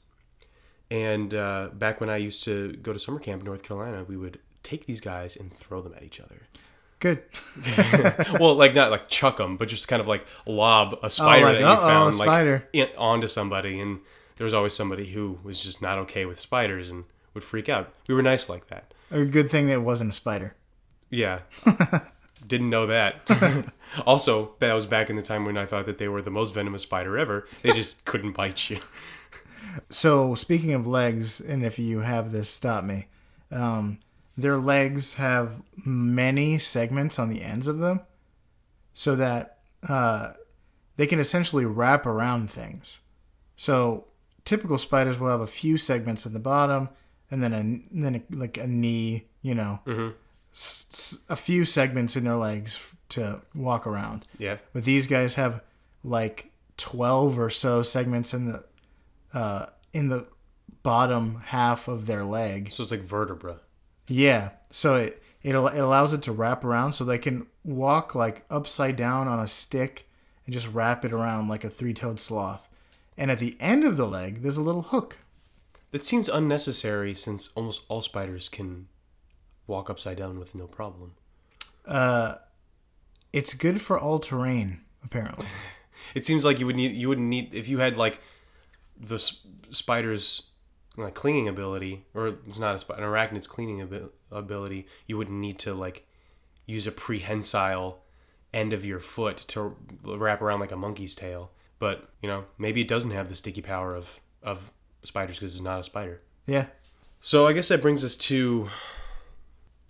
And 0.91 1.33
uh, 1.33 1.69
back 1.73 1.99
when 1.99 2.11
I 2.11 2.17
used 2.17 2.43
to 2.43 2.73
go 2.73 2.93
to 2.93 2.99
summer 2.99 3.19
camp 3.19 3.41
in 3.41 3.45
North 3.47 3.63
Carolina, 3.63 4.03
we 4.07 4.15
would 4.15 4.37
take 4.61 4.85
these 4.85 5.01
guys 5.01 5.35
and 5.35 5.51
throw 5.51 5.81
them 5.81 5.95
at 5.97 6.03
each 6.03 6.19
other. 6.19 6.43
Good. 6.99 7.23
well, 8.39 8.53
like 8.53 8.75
not 8.75 8.91
like 8.91 9.09
chuck 9.09 9.37
them, 9.37 9.57
but 9.57 9.67
just 9.67 9.87
kind 9.87 9.99
of 9.99 10.07
like 10.07 10.23
lob 10.45 10.99
a 11.01 11.09
spider 11.09 11.45
like, 11.45 11.59
that 11.59 11.71
you 11.71 11.77
found 11.77 12.13
spider." 12.13 12.67
like 12.73 12.89
in, 12.89 12.97
onto 12.99 13.27
somebody, 13.27 13.79
and 13.79 13.99
there 14.35 14.45
was 14.45 14.53
always 14.53 14.75
somebody 14.75 15.07
who 15.07 15.39
was 15.43 15.61
just 15.61 15.81
not 15.81 15.97
okay 15.97 16.25
with 16.25 16.39
spiders 16.39 16.91
and 16.91 17.05
would 17.33 17.43
freak 17.43 17.67
out. 17.67 17.91
We 18.07 18.13
were 18.13 18.21
nice 18.21 18.47
like 18.47 18.67
that. 18.67 18.93
A 19.09 19.25
good 19.25 19.49
thing 19.49 19.67
that 19.67 19.73
it 19.73 19.81
wasn't 19.81 20.11
a 20.11 20.13
spider. 20.13 20.55
Yeah, 21.09 21.39
didn't 22.47 22.69
know 22.69 22.85
that. 22.87 23.21
also, 24.05 24.53
that 24.59 24.73
was 24.73 24.85
back 24.85 25.09
in 25.09 25.15
the 25.15 25.21
time 25.21 25.45
when 25.45 25.57
I 25.57 25.65
thought 25.65 25.85
that 25.85 25.97
they 25.97 26.07
were 26.07 26.21
the 26.21 26.31
most 26.31 26.53
venomous 26.53 26.83
spider 26.83 27.17
ever. 27.17 27.47
They 27.61 27.71
just 27.81 28.05
couldn't 28.05 28.33
bite 28.33 28.69
you. 28.69 28.79
So 29.89 30.35
speaking 30.35 30.73
of 30.73 30.87
legs, 30.87 31.39
and 31.41 31.63
if 31.65 31.77
you 31.79 31.99
have 31.99 32.31
this, 32.31 32.49
stop 32.49 32.83
me. 32.83 33.07
Um, 33.51 33.99
their 34.37 34.57
legs 34.57 35.15
have 35.15 35.61
many 35.85 36.57
segments 36.57 37.19
on 37.19 37.29
the 37.29 37.41
ends 37.41 37.67
of 37.67 37.79
them, 37.79 38.01
so 38.93 39.15
that 39.15 39.59
uh, 39.87 40.33
they 40.97 41.07
can 41.07 41.19
essentially 41.19 41.65
wrap 41.65 42.05
around 42.05 42.49
things. 42.49 43.01
So 43.55 44.05
typical 44.43 44.77
spiders 44.77 45.19
will 45.19 45.29
have 45.29 45.41
a 45.41 45.47
few 45.47 45.77
segments 45.77 46.25
at 46.25 46.33
the 46.33 46.39
bottom, 46.39 46.89
and 47.31 47.41
then 47.43 47.53
a 47.53 47.95
then 47.99 48.15
a, 48.15 48.35
like 48.35 48.57
a 48.57 48.67
knee, 48.67 49.25
you 49.41 49.55
know, 49.55 49.79
s- 49.87 50.13
s- 50.55 51.19
a 51.29 51.35
few 51.35 51.65
segments 51.65 52.15
in 52.15 52.23
their 52.23 52.35
legs 52.35 52.75
f- 52.75 52.95
to 53.09 53.41
walk 53.53 53.85
around. 53.85 54.25
Yeah, 54.39 54.57
But 54.73 54.83
these 54.85 55.07
guys 55.07 55.35
have 55.35 55.61
like 56.03 56.51
twelve 56.77 57.37
or 57.39 57.49
so 57.49 57.81
segments 57.81 58.33
in 58.33 58.47
the 58.47 58.63
uh, 59.33 59.67
in 59.93 60.09
the 60.09 60.27
bottom 60.83 61.41
half 61.45 61.87
of 61.87 62.05
their 62.05 62.23
leg. 62.23 62.71
so 62.71 62.83
it's 62.83 62.91
like 62.91 63.01
vertebra. 63.01 63.57
Yeah, 64.07 64.51
so 64.69 64.95
it, 64.95 65.21
it 65.43 65.55
al- 65.55 65.67
it 65.67 65.79
allows 65.79 66.13
it 66.13 66.21
to 66.23 66.31
wrap 66.31 66.63
around, 66.63 66.93
so 66.93 67.03
they 67.03 67.17
can 67.17 67.47
walk 67.63 68.13
like 68.15 68.45
upside 68.49 68.95
down 68.95 69.27
on 69.27 69.39
a 69.39 69.47
stick 69.47 70.07
and 70.45 70.53
just 70.53 70.71
wrap 70.71 71.03
it 71.03 71.11
around 71.11 71.47
like 71.47 71.63
a 71.63 71.69
three-toed 71.69 72.19
sloth. 72.19 72.67
And 73.17 73.31
at 73.31 73.39
the 73.39 73.57
end 73.59 73.83
of 73.83 73.97
the 73.97 74.05
leg, 74.05 74.41
there's 74.43 74.57
a 74.57 74.61
little 74.61 74.83
hook. 74.83 75.17
That 75.91 76.03
seems 76.05 76.27
unnecessary 76.29 77.15
since 77.15 77.49
almost 77.55 77.81
all 77.87 78.01
spiders 78.01 78.47
can 78.49 78.87
walk 79.67 79.89
upside 79.89 80.17
down 80.17 80.39
with 80.39 80.55
no 80.55 80.67
problem. 80.67 81.13
Uh, 81.85 82.35
it's 83.33 83.53
good 83.53 83.81
for 83.81 83.99
all 83.99 84.19
terrain, 84.19 84.81
apparently. 85.03 85.47
It 86.13 86.23
seems 86.23 86.45
like 86.45 86.59
you 86.59 86.65
would 86.67 86.75
need 86.75 86.95
you 86.95 87.09
wouldn't 87.09 87.27
need 87.27 87.53
if 87.55 87.67
you 87.67 87.79
had 87.79 87.97
like 87.97 88.21
the 88.97 89.15
s- 89.15 89.41
spider's 89.71 90.49
like 90.97 91.13
clinging 91.15 91.47
ability, 91.49 92.05
or 92.13 92.27
it's 92.47 92.59
not 92.59 92.75
a 92.75 92.79
spider, 92.79 93.01
an 93.03 93.09
arachnid's 93.09 93.47
cleaning 93.47 93.81
abi- 93.81 94.05
ability. 94.31 94.87
You 95.07 95.17
wouldn't 95.17 95.37
need 95.39 95.57
to 95.59 95.73
like 95.73 96.07
use 96.67 96.85
a 96.87 96.91
prehensile 96.91 98.03
end 98.53 98.71
of 98.71 98.85
your 98.85 98.99
foot 98.99 99.37
to 99.49 99.75
wrap 100.03 100.41
around 100.41 100.59
like 100.59 100.71
a 100.71 100.77
monkey's 100.77 101.15
tail. 101.15 101.51
But 101.79 102.07
you 102.21 102.29
know, 102.29 102.45
maybe 102.57 102.81
it 102.81 102.87
doesn't 102.87 103.11
have 103.11 103.27
the 103.27 103.35
sticky 103.35 103.61
power 103.61 103.93
of 103.93 104.21
of 104.43 104.71
spiders 105.03 105.37
because 105.39 105.55
it's 105.55 105.63
not 105.63 105.79
a 105.79 105.83
spider. 105.83 106.21
Yeah. 106.45 106.67
So 107.19 107.47
I 107.47 107.53
guess 107.53 107.67
that 107.69 107.81
brings 107.81 108.03
us 108.03 108.15
to 108.17 108.69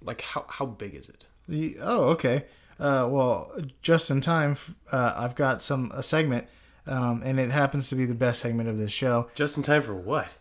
like 0.05 0.21
how 0.21 0.45
how 0.47 0.65
big 0.65 0.95
is 0.95 1.09
it? 1.09 1.25
The, 1.47 1.77
oh, 1.81 2.05
okay. 2.09 2.45
Uh, 2.79 3.07
well, 3.09 3.51
just 3.81 4.09
in 4.11 4.19
time, 4.21 4.57
uh, 4.91 5.13
I've 5.15 5.35
got 5.35 5.61
some 5.61 5.91
a 5.93 6.03
segment, 6.03 6.47
um, 6.87 7.21
and 7.23 7.39
it 7.39 7.51
happens 7.51 7.89
to 7.89 7.95
be 7.95 8.05
the 8.05 8.15
best 8.15 8.41
segment 8.41 8.67
of 8.69 8.77
this 8.77 8.91
show. 8.91 9.29
Just 9.35 9.57
in 9.57 9.63
time 9.63 9.81
for 9.81 9.93
what? 9.95 10.35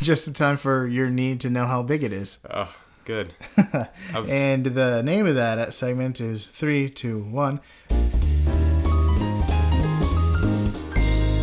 just 0.00 0.26
in 0.26 0.34
time 0.34 0.56
for 0.56 0.84
your 0.88 1.08
need 1.10 1.38
to 1.42 1.48
know 1.48 1.64
how 1.64 1.80
big 1.80 2.02
it 2.02 2.12
is. 2.12 2.38
Oh, 2.52 2.74
good. 3.04 3.32
Was, 4.12 4.28
And 4.28 4.66
the 4.66 5.00
name 5.04 5.28
of 5.28 5.36
that 5.36 5.72
segment 5.74 6.20
is 6.20 6.44
three, 6.44 6.90
two, 6.90 7.20
one. 7.22 7.60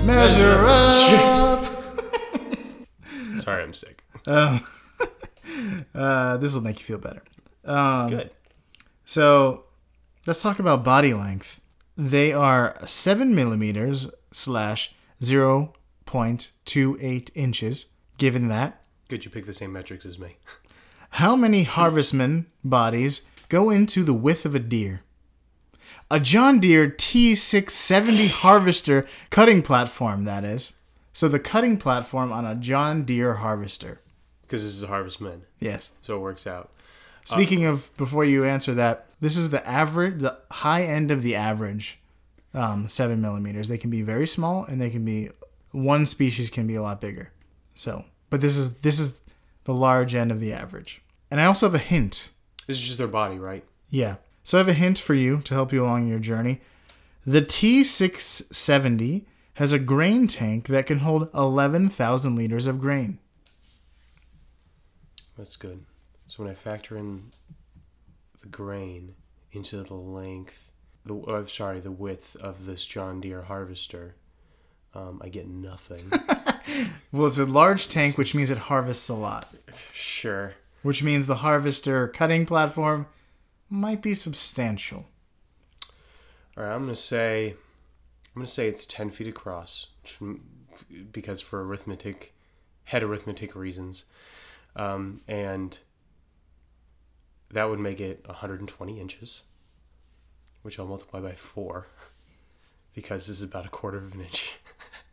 Measure 0.06 0.66
up. 0.66 1.64
sorry, 3.40 3.64
I'm 3.64 3.74
sick. 3.74 4.04
uh, 4.26 4.60
this 6.38 6.54
will 6.54 6.62
make 6.62 6.80
you 6.80 6.86
feel 6.86 6.98
better. 6.98 7.22
Um, 7.68 8.10
Good. 8.10 8.32
So 9.06 9.66
let's 10.26 10.42
talk 10.42 10.60
about 10.60 10.84
body 10.84 11.14
length. 11.14 11.62
They 11.96 12.32
are 12.34 12.76
seven 12.86 13.34
millimeters 13.36 14.08
slash 14.32 14.94
zero 15.24 15.74
point 16.06 16.52
two 16.66 16.98
eight 17.02 17.32
inches. 17.36 17.88
Given 18.18 18.48
that, 18.48 18.84
Good, 19.10 19.26
you 19.26 19.32
picked 19.32 19.46
the 19.48 19.54
same 19.54 19.72
metrics 19.74 20.06
as 20.06 20.18
me. 20.18 20.38
how 21.12 21.36
many 21.36 21.64
harvestmen 21.64 22.48
bodies 22.64 23.22
go 23.50 23.70
into 23.70 24.04
the 24.04 24.14
width 24.14 24.46
of 24.46 24.56
a 24.56 24.60
deer? 24.60 25.02
A 26.10 26.20
John 26.20 26.60
Deere 26.60 26.90
T670 26.90 28.30
harvester 28.30 29.06
cutting 29.30 29.62
platform, 29.62 30.24
that 30.26 30.44
is. 30.44 30.74
So 31.14 31.28
the 31.28 31.40
cutting 31.40 31.78
platform 31.78 32.32
on 32.32 32.46
a 32.46 32.56
John 32.56 33.04
Deere 33.04 33.36
harvester. 33.36 34.02
Because 34.42 34.64
this 34.64 34.74
is 34.74 34.84
a 34.84 34.88
harvestman, 34.88 35.44
Yes. 35.60 35.92
so 36.02 36.16
it 36.16 36.20
works 36.20 36.48
out. 36.48 36.72
Speaking 37.28 37.66
of, 37.66 37.96
before 37.98 38.24
you 38.24 38.46
answer 38.46 38.74
that, 38.76 39.08
this 39.20 39.36
is 39.36 39.50
the 39.50 39.68
average, 39.68 40.22
the 40.22 40.38
high 40.50 40.84
end 40.84 41.12
of 41.12 41.24
the 41.24 41.36
average 41.36 42.00
um, 42.54 42.88
seven 42.88 43.22
millimeters. 43.22 43.68
They 43.68 43.78
can 43.78 43.90
be 43.90 44.02
very 44.02 44.28
small, 44.28 44.64
and 44.64 44.82
they 44.82 44.90
can 44.90 45.04
be 45.04 45.30
one 45.72 46.06
species 46.06 46.50
can 46.50 46.68
be 46.68 46.76
a 46.76 46.82
lot 46.82 47.02
bigger. 47.02 47.32
So, 47.74 48.06
but 48.30 48.42
this 48.42 48.56
is 48.56 48.80
this 48.80 49.00
is 49.00 49.20
the 49.66 49.74
large 49.74 50.16
end 50.16 50.32
of 50.32 50.40
the 50.40 50.54
average. 50.54 51.02
And 51.30 51.42
I 51.42 51.46
also 51.46 51.66
have 51.66 51.76
a 51.76 51.80
hint. 51.80 52.30
This 52.66 52.78
is 52.78 52.86
just 52.86 52.98
their 52.98 53.08
body, 53.08 53.38
right? 53.38 53.64
Yeah. 53.90 54.16
So 54.44 54.58
I 54.58 54.60
have 54.60 54.70
a 54.70 54.74
hint 54.74 54.98
for 54.98 55.14
you 55.14 55.42
to 55.42 55.54
help 55.54 55.74
you 55.74 55.84
along 55.84 56.08
your 56.08 56.20
journey. 56.20 56.62
The 57.26 57.42
T670 57.42 59.26
has 59.56 59.74
a 59.74 59.80
grain 59.80 60.28
tank 60.28 60.68
that 60.68 60.86
can 60.86 61.00
hold 61.00 61.30
11,000 61.34 62.36
liters 62.36 62.68
of 62.68 62.80
grain. 62.80 63.20
That's 65.38 65.58
good. 65.58 65.84
So 66.38 66.44
when 66.44 66.52
I 66.52 66.56
factor 66.56 66.96
in 66.96 67.32
the 68.42 68.48
grain 68.48 69.16
into 69.52 69.82
the 69.82 69.96
length, 69.96 70.72
the 71.04 71.16
uh, 71.16 71.46
sorry, 71.48 71.80
the 71.80 71.90
width 71.90 72.36
of 72.36 72.68
this 72.68 72.86
John 72.86 73.22
Deere 73.22 73.42
harvester, 73.42 74.14
um, 74.94 75.20
I 75.24 75.30
get 75.30 75.48
nothing. 75.48 76.12
Well, 77.14 77.28
it's 77.28 77.38
a 77.38 77.46
large 77.46 77.88
tank, 77.88 78.18
which 78.18 78.36
means 78.36 78.52
it 78.52 78.58
harvests 78.58 79.08
a 79.08 79.14
lot. 79.14 79.48
sure. 79.94 80.56
which 80.82 81.02
means 81.02 81.26
the 81.26 81.36
harvester 81.36 82.10
cutting 82.10 82.46
platform 82.46 83.08
might 83.70 84.02
be 84.02 84.14
substantial. 84.14 85.08
All 86.58 86.66
right, 86.66 86.76
I'm 86.76 86.82
gonna 86.82 86.98
say, 86.98 87.52
I'm 88.36 88.42
gonna 88.42 88.48
say 88.48 88.68
it's 88.68 88.86
ten 88.86 89.12
feet 89.12 89.30
across, 89.30 89.88
because 91.14 91.40
for 91.40 91.66
arithmetic, 91.66 92.36
head 92.84 93.02
arithmetic 93.02 93.56
reasons, 93.56 94.06
um, 94.76 95.22
and 95.26 95.80
that 97.52 97.66
would 97.70 97.80
make 97.80 98.00
it 98.00 98.24
120 98.28 99.00
inches, 99.00 99.44
which 100.62 100.80
I'll 100.80 100.86
multiply 100.88 101.20
by 101.20 101.34
four, 101.34 101.88
because 102.94 103.28
this 103.28 103.38
is 103.38 103.44
about 103.44 103.66
a 103.66 103.70
quarter 103.70 103.98
of 103.98 104.14
an 104.14 104.22
inch, 104.22 104.52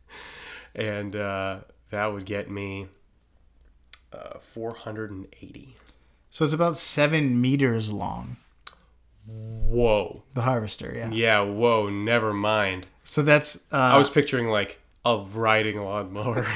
and 0.75 1.15
uh, 1.17 1.59
that 1.91 2.07
would 2.07 2.25
get 2.27 2.51
me 2.51 2.89
uh, 4.13 4.39
480. 4.41 5.77
So 6.31 6.45
it's 6.45 6.55
about 6.55 6.77
seven 6.77 7.41
meters 7.41 7.91
long. 7.91 8.37
Whoa. 9.27 10.23
The 10.35 10.43
harvester, 10.43 10.93
yeah. 10.95 11.11
Yeah. 11.11 11.41
Whoa. 11.41 11.89
Never 11.89 12.33
mind. 12.35 12.87
So 13.05 13.23
that's 13.23 13.57
uh, 13.73 13.77
I 13.77 13.97
was 13.99 14.11
picturing 14.11 14.49
like 14.49 14.81
a 15.05 15.19
riding 15.33 15.81
lawnmower. 15.81 16.47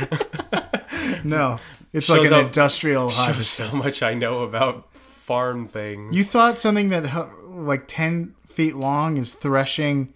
no, 1.25 1.61
it's 1.93 2.09
like 2.09 2.27
an 2.27 2.33
how- 2.33 2.39
industrial 2.41 3.11
Shows 3.11 3.19
harvester. 3.19 3.67
how 3.67 3.77
much 3.77 4.03
I 4.03 4.15
know 4.15 4.43
about 4.43 4.89
farm 5.29 5.67
things. 5.67 6.17
You 6.17 6.25
thought 6.25 6.59
something 6.59 6.89
that 6.89 7.05
like 7.45 7.85
ten 7.87 8.35
feet 8.47 8.75
long 8.77 9.19
is 9.19 9.35
threshing 9.35 10.15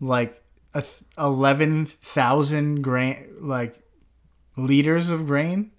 like 0.00 0.42
a 0.74 0.82
th- 0.82 1.02
eleven 1.16 1.86
thousand 1.86 2.82
grain 2.82 3.16
like 3.40 3.80
liters 4.56 5.08
of 5.08 5.26
grain. 5.26 5.70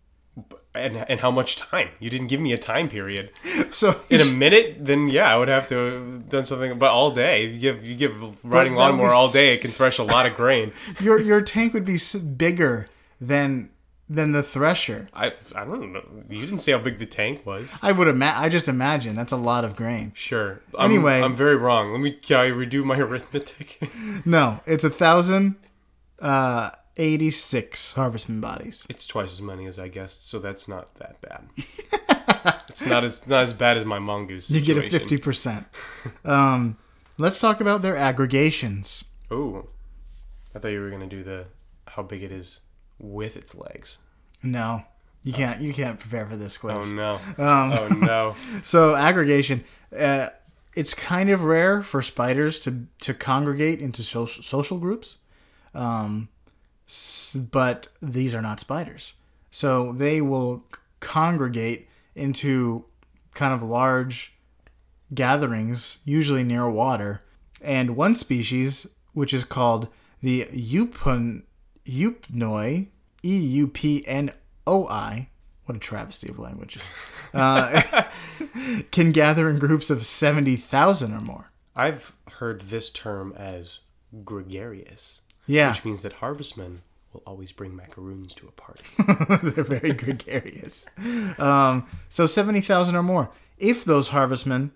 and 0.74 0.96
and 1.12 1.20
how 1.20 1.32
much 1.32 1.58
time? 1.58 1.90
You 2.00 2.10
didn't 2.10 2.28
give 2.28 2.40
me 2.40 2.54
a 2.54 2.58
time 2.58 2.88
period. 2.90 3.32
So 3.72 3.88
In 4.10 4.20
a 4.20 4.26
minute, 4.46 4.68
then 4.80 5.08
yeah, 5.08 5.34
I 5.34 5.38
would 5.40 5.48
have 5.48 5.68
to 5.72 5.76
have 5.76 6.30
done 6.30 6.46
something. 6.46 6.78
But 6.78 6.90
all 6.92 7.12
day, 7.12 7.46
you 7.48 7.60
give 7.60 7.78
you 7.86 7.96
give 7.96 8.14
riding 8.44 8.76
lawnmower 8.76 9.14
all 9.20 9.32
day, 9.32 9.54
it 9.56 9.62
can 9.62 9.72
thresh 9.72 9.98
a 10.00 10.04
lot 10.04 10.26
of 10.30 10.34
grain. 10.36 10.72
your 11.00 11.20
your 11.20 11.42
tank 11.42 11.74
would 11.74 11.86
be 11.86 11.98
bigger 12.38 12.88
than 13.22 13.70
than 14.14 14.34
the 14.34 14.44
thresher. 14.44 15.08
I 15.14 15.28
I 15.56 15.64
don't 15.64 15.94
know. 15.94 16.04
You 16.30 16.42
didn't 16.42 16.60
say 16.60 16.74
how 16.74 16.80
big 16.80 17.00
the 17.00 17.06
tank 17.06 17.46
was. 17.46 17.80
I 17.82 17.92
would 17.94 18.08
ima- 18.10 18.34
I 18.36 18.50
just 18.50 18.68
imagine 18.68 19.16
that's 19.16 19.32
a 19.32 19.38
lot 19.38 19.64
of 19.64 19.76
grain. 19.76 20.12
Sure. 20.16 20.60
I'm, 20.78 20.92
Anyway. 20.92 21.22
I'm 21.22 21.36
very 21.36 21.56
wrong. 21.56 21.92
Let 21.94 22.02
me 22.02 22.12
can 22.12 22.38
I 22.38 22.50
redo 22.50 22.84
my 22.84 22.98
arithmetic. 23.08 23.82
No, 24.26 24.60
it's 24.66 24.84
a 24.84 24.90
thousand 24.90 25.56
uh, 26.20 26.72
eighty 26.98 27.32
six 27.32 27.94
harvestman 27.94 28.42
bodies. 28.42 28.86
it's 28.90 29.08
twice 29.08 29.32
as 29.32 29.42
many 29.42 29.66
as 29.66 29.80
I 29.80 29.88
guessed, 29.88 30.28
so 30.30 30.40
that's 30.40 30.68
not 30.68 30.94
that 30.96 31.22
bad. 31.22 31.48
it's 32.68 32.86
not 32.86 33.04
as 33.06 33.26
not 33.28 33.44
as 33.44 33.54
bad 33.54 33.78
as 33.78 33.86
my 33.86 34.00
mongoose. 34.00 34.52
You 34.52 34.60
get 34.62 34.78
a 34.78 34.82
fifty 34.82 35.18
percent. 35.18 35.66
Um, 36.26 36.78
let's 37.18 37.40
talk 37.40 37.62
about 37.62 37.82
their 37.82 37.96
aggregations. 37.96 39.06
Oh, 39.32 39.68
I 40.54 40.60
thought 40.60 40.70
you 40.70 40.82
were 40.82 40.90
gonna 40.90 41.08
do 41.08 41.24
the 41.24 41.46
how 41.88 42.04
big 42.04 42.24
it 42.24 42.32
is 42.32 42.60
with 43.02 43.36
its 43.36 43.56
legs. 43.56 43.98
No, 44.44 44.84
you 45.24 45.34
can't. 45.34 45.62
You 45.62 45.74
can't 45.74 46.00
prepare 46.00 46.26
for 46.26 46.36
this 46.38 46.58
quiz. 46.58 46.92
Oh 46.92 46.94
no! 46.94 47.14
Um, 47.44 47.72
Oh 47.74 47.88
no! 48.00 48.36
So 48.64 48.96
aggregation, 48.96 49.64
uh, 49.98 50.30
it's 50.76 50.94
kind 50.94 51.30
of 51.30 51.44
rare 51.44 51.84
for 51.84 52.02
spiders 52.02 52.60
to 52.62 52.88
to 53.00 53.14
congregate 53.14 53.80
into 53.82 54.04
social 54.04 54.44
social 54.44 54.78
groups, 54.80 55.18
um, 55.74 56.30
s- 56.88 57.36
but 57.52 57.88
these 58.02 58.34
are 58.34 58.42
not 58.42 58.60
spiders. 58.60 59.14
So 59.52 59.92
they 59.94 60.22
will 60.22 60.64
congregate 61.02 61.88
into 62.16 62.86
kind 63.34 63.54
of 63.54 63.62
large 63.64 64.34
gatherings, 65.14 66.00
usually 66.06 66.44
near 66.44 66.70
water. 66.70 67.22
And 67.62 67.96
one 67.96 68.16
species, 68.16 68.88
which 69.14 69.34
is 69.34 69.44
called 69.44 69.88
the 70.22 70.46
Eupon, 70.54 71.44
Eupnoi, 71.86 72.88
E 73.24 73.38
U 73.38 73.68
P 73.68 74.06
N 74.08 74.32
O 74.68 74.88
I, 74.88 75.30
what 75.66 75.76
a 75.76 75.80
travesty 75.80 76.30
of 76.30 76.40
language, 76.40 76.80
uh, 77.34 78.04
can 78.92 79.12
gather 79.12 79.50
in 79.50 79.60
groups 79.60 79.90
of 79.90 80.06
70,000 80.06 81.14
or 81.14 81.22
more. 81.22 81.52
I've 81.76 82.14
heard 82.34 82.62
this 82.64 82.90
term 82.90 83.34
as 83.38 83.80
gregarious, 84.26 85.22
Yeah, 85.46 85.70
which 85.70 85.86
means 85.86 86.02
that 86.02 86.14
harvestmen 86.14 86.82
will 87.14 87.24
always 87.26 87.52
bring 87.52 87.76
macaroons 87.76 88.34
to 88.36 88.48
a 88.48 88.52
party. 88.52 88.84
they're 89.52 89.64
very 89.64 89.94
gregarious. 89.94 90.86
Um, 91.38 91.88
so 92.10 92.26
70,000 92.26 92.96
or 92.96 93.04
more. 93.04 93.32
If 93.58 93.84
those 93.84 94.10
harvestmen 94.10 94.72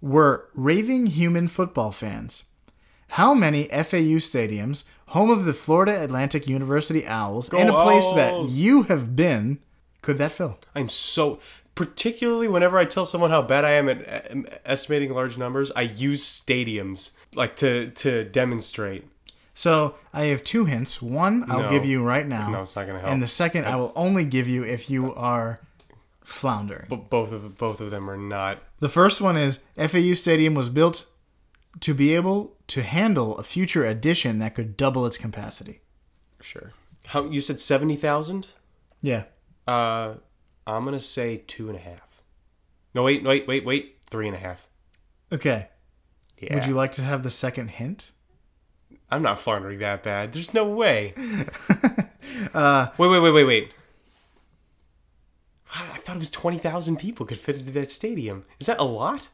were 0.00 0.48
raving 0.54 1.08
human 1.08 1.48
football 1.48 1.92
fans, 1.92 2.44
how 3.08 3.34
many 3.34 3.64
FAU 3.68 4.18
stadiums, 4.18 4.84
home 5.12 5.30
of 5.30 5.44
the 5.44 5.52
Florida 5.52 6.02
Atlantic 6.02 6.46
University 6.48 7.06
Owls, 7.06 7.52
and 7.52 7.68
a 7.70 7.72
place 7.82 8.10
that 8.12 8.32
Owls! 8.32 8.56
you 8.56 8.84
have 8.84 9.14
been, 9.14 9.58
could 10.00 10.18
that 10.18 10.32
fill? 10.32 10.58
I'm 10.74 10.88
so 10.88 11.38
particularly 11.74 12.48
whenever 12.48 12.78
I 12.78 12.84
tell 12.84 13.06
someone 13.06 13.30
how 13.30 13.42
bad 13.42 13.64
I 13.64 13.72
am 13.72 13.88
at 13.88 14.60
estimating 14.64 15.12
large 15.12 15.38
numbers, 15.38 15.70
I 15.76 15.82
use 15.82 16.24
stadiums 16.24 17.12
like 17.34 17.56
to 17.56 17.90
to 17.90 18.24
demonstrate. 18.24 19.06
So 19.54 19.96
I 20.14 20.24
have 20.26 20.42
two 20.44 20.64
hints. 20.64 21.02
One 21.02 21.44
I'll 21.48 21.62
No. 21.64 21.70
give 21.70 21.84
you 21.84 22.02
right 22.02 22.26
now. 22.26 22.50
No, 22.50 22.62
it's 22.62 22.74
not 22.74 22.86
gonna 22.86 23.00
help. 23.00 23.12
And 23.12 23.22
the 23.22 23.26
second 23.26 23.66
I 23.66 23.76
will 23.76 23.92
only 23.94 24.24
give 24.24 24.48
you 24.48 24.64
if 24.64 24.88
you 24.88 25.12
uh, 25.12 25.18
are 25.18 25.60
floundering. 26.24 26.86
But 26.88 27.10
both 27.10 27.32
of 27.32 27.58
both 27.58 27.80
of 27.80 27.90
them 27.90 28.08
are 28.08 28.16
not. 28.16 28.58
The 28.80 28.88
first 28.88 29.20
one 29.20 29.36
is 29.36 29.58
FAU 29.76 30.14
Stadium 30.14 30.54
was 30.54 30.70
built 30.70 31.04
to 31.80 31.94
be 31.94 32.14
able 32.14 32.56
to 32.68 32.82
handle 32.82 33.36
a 33.38 33.42
future 33.42 33.84
addition 33.86 34.38
that 34.38 34.54
could 34.54 34.76
double 34.76 35.06
its 35.06 35.18
capacity. 35.18 35.80
Sure. 36.40 36.72
How 37.06 37.24
you 37.26 37.40
said 37.40 37.60
seventy 37.60 37.96
thousand? 37.96 38.48
Yeah. 39.00 39.24
Uh, 39.66 40.14
I'm 40.66 40.84
gonna 40.84 41.00
say 41.00 41.42
two 41.46 41.68
and 41.68 41.76
a 41.76 41.80
half. 41.80 42.22
No, 42.94 43.02
wait, 43.04 43.24
wait, 43.24 43.46
wait, 43.46 43.64
wait. 43.64 43.96
Three 44.10 44.26
and 44.28 44.36
a 44.36 44.40
half. 44.40 44.68
Okay. 45.32 45.68
Yeah. 46.38 46.54
Would 46.54 46.66
you 46.66 46.74
like 46.74 46.92
to 46.92 47.02
have 47.02 47.22
the 47.22 47.30
second 47.30 47.68
hint? 47.68 48.10
I'm 49.10 49.22
not 49.22 49.38
floundering 49.38 49.78
that 49.80 50.02
bad. 50.02 50.32
There's 50.32 50.52
no 50.54 50.66
way. 50.66 51.14
Uh, 52.54 52.86
Wait, 52.98 53.08
wait, 53.08 53.18
wait, 53.18 53.30
wait, 53.32 53.44
wait. 53.44 53.72
I 55.74 55.98
thought 55.98 56.16
it 56.16 56.20
was 56.20 56.30
twenty 56.30 56.56
thousand 56.58 56.96
people 56.98 57.26
could 57.26 57.38
fit 57.38 57.56
into 57.56 57.72
that 57.72 57.90
stadium. 57.90 58.44
Is 58.60 58.66
that 58.68 58.78
a 58.78 58.84
lot? 58.84 59.28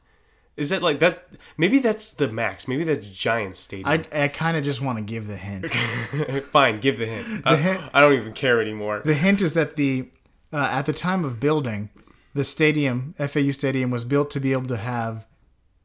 Is 0.59 0.71
that 0.71 0.83
like 0.83 0.99
that? 0.99 1.29
Maybe 1.57 1.79
that's 1.79 2.15
the 2.15 2.27
max. 2.27 2.67
Maybe 2.67 2.83
that's 2.83 3.07
giant 3.07 3.55
stadium. 3.55 3.89
I, 3.89 4.25
I 4.25 4.27
kind 4.27 4.57
of 4.57 4.65
just 4.65 4.83
want 4.83 4.99
to 4.99 5.05
give 5.05 5.29
the 5.29 5.37
hint. 5.37 5.71
Fine, 6.47 6.81
give 6.81 6.99
the 6.99 7.07
hint. 7.07 7.43
I, 7.47 7.55
hint- 7.55 7.81
I 7.95 8.01
don't 8.01 8.15
even 8.15 8.33
care 8.33 8.61
anymore. 8.61 9.01
the 9.05 9.15
hint 9.15 9.41
is 9.41 9.55
that 9.55 9.77
the 9.77 10.09
uh, 10.53 10.57
at 10.73 10.87
the 10.87 10.93
time 10.93 11.25
of 11.25 11.39
building, 11.39 11.91
the 12.35 12.43
stadium, 12.43 13.15
FAU 13.19 13.53
Stadium, 13.53 13.93
was 13.93 14.03
built 14.03 14.31
to 14.33 14.41
be 14.41 14.51
able 14.53 14.67
to 14.67 14.77
have 14.77 15.27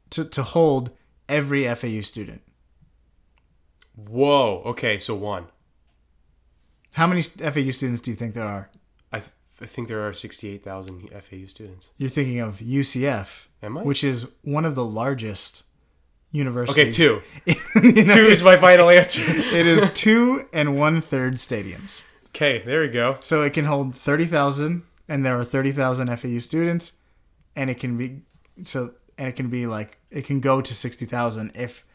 to, 0.10 0.26
to 0.26 0.42
hold 0.42 0.90
every 1.30 1.68
FAU 1.76 2.02
student. 2.02 2.42
Whoa. 3.96 4.64
Okay, 4.66 4.98
so 4.98 5.14
one. 5.14 5.46
How 6.94 7.06
many 7.06 7.22
FAU 7.22 7.70
students 7.70 8.02
do 8.02 8.10
you 8.10 8.18
think 8.18 8.34
there 8.34 8.48
are? 8.48 8.72
I, 9.64 9.66
think 9.66 9.88
there 9.88 10.08
are 10.08 10.14
sixty-eight 10.14 10.64
thousand 10.64 11.10
FAU 11.10 11.48
students. 11.48 11.92
You're 11.98 12.10
thinking 12.10 12.40
of 12.40 12.60
UCF, 12.60 13.48
Am 13.62 13.78
I? 13.78 13.84
which 13.84 14.04
is 14.04 14.28
one 14.44 14.66
of 14.66 14.76
the 14.76 14.86
largest 14.86 15.64
universities. 16.32 16.78
Okay, 16.78 16.92
two. 16.92 17.22
Two 17.82 18.26
is 18.26 18.44
my 18.44 18.58
final 18.58 18.90
answer. 18.90 19.22
It 19.28 19.66
is 19.66 19.90
two 19.94 20.46
and 20.52 20.78
one 20.78 21.00
third 21.02 21.36
stadiums. 21.36 22.02
Okay, 22.30 22.64
there 22.66 22.82
we 22.82 22.90
go. 22.90 23.18
So 23.20 23.44
it 23.44 23.54
can 23.54 23.66
hold 23.66 23.96
30,000 23.96 24.82
and 25.08 25.24
there 25.26 25.38
are 25.38 25.44
30,000 25.44 26.16
FAU 26.18 26.40
students 26.40 26.94
and 27.56 27.70
it 27.70 27.76
can 27.80 27.98
be 27.98 28.22
so 28.64 28.94
and 29.18 29.28
it 29.28 29.36
can 29.36 29.50
be 29.50 29.68
like 29.68 30.00
it 30.10 30.26
can 30.26 30.40
go 30.40 30.60
to 30.60 30.74
60,000 30.74 31.52
if 31.56 31.86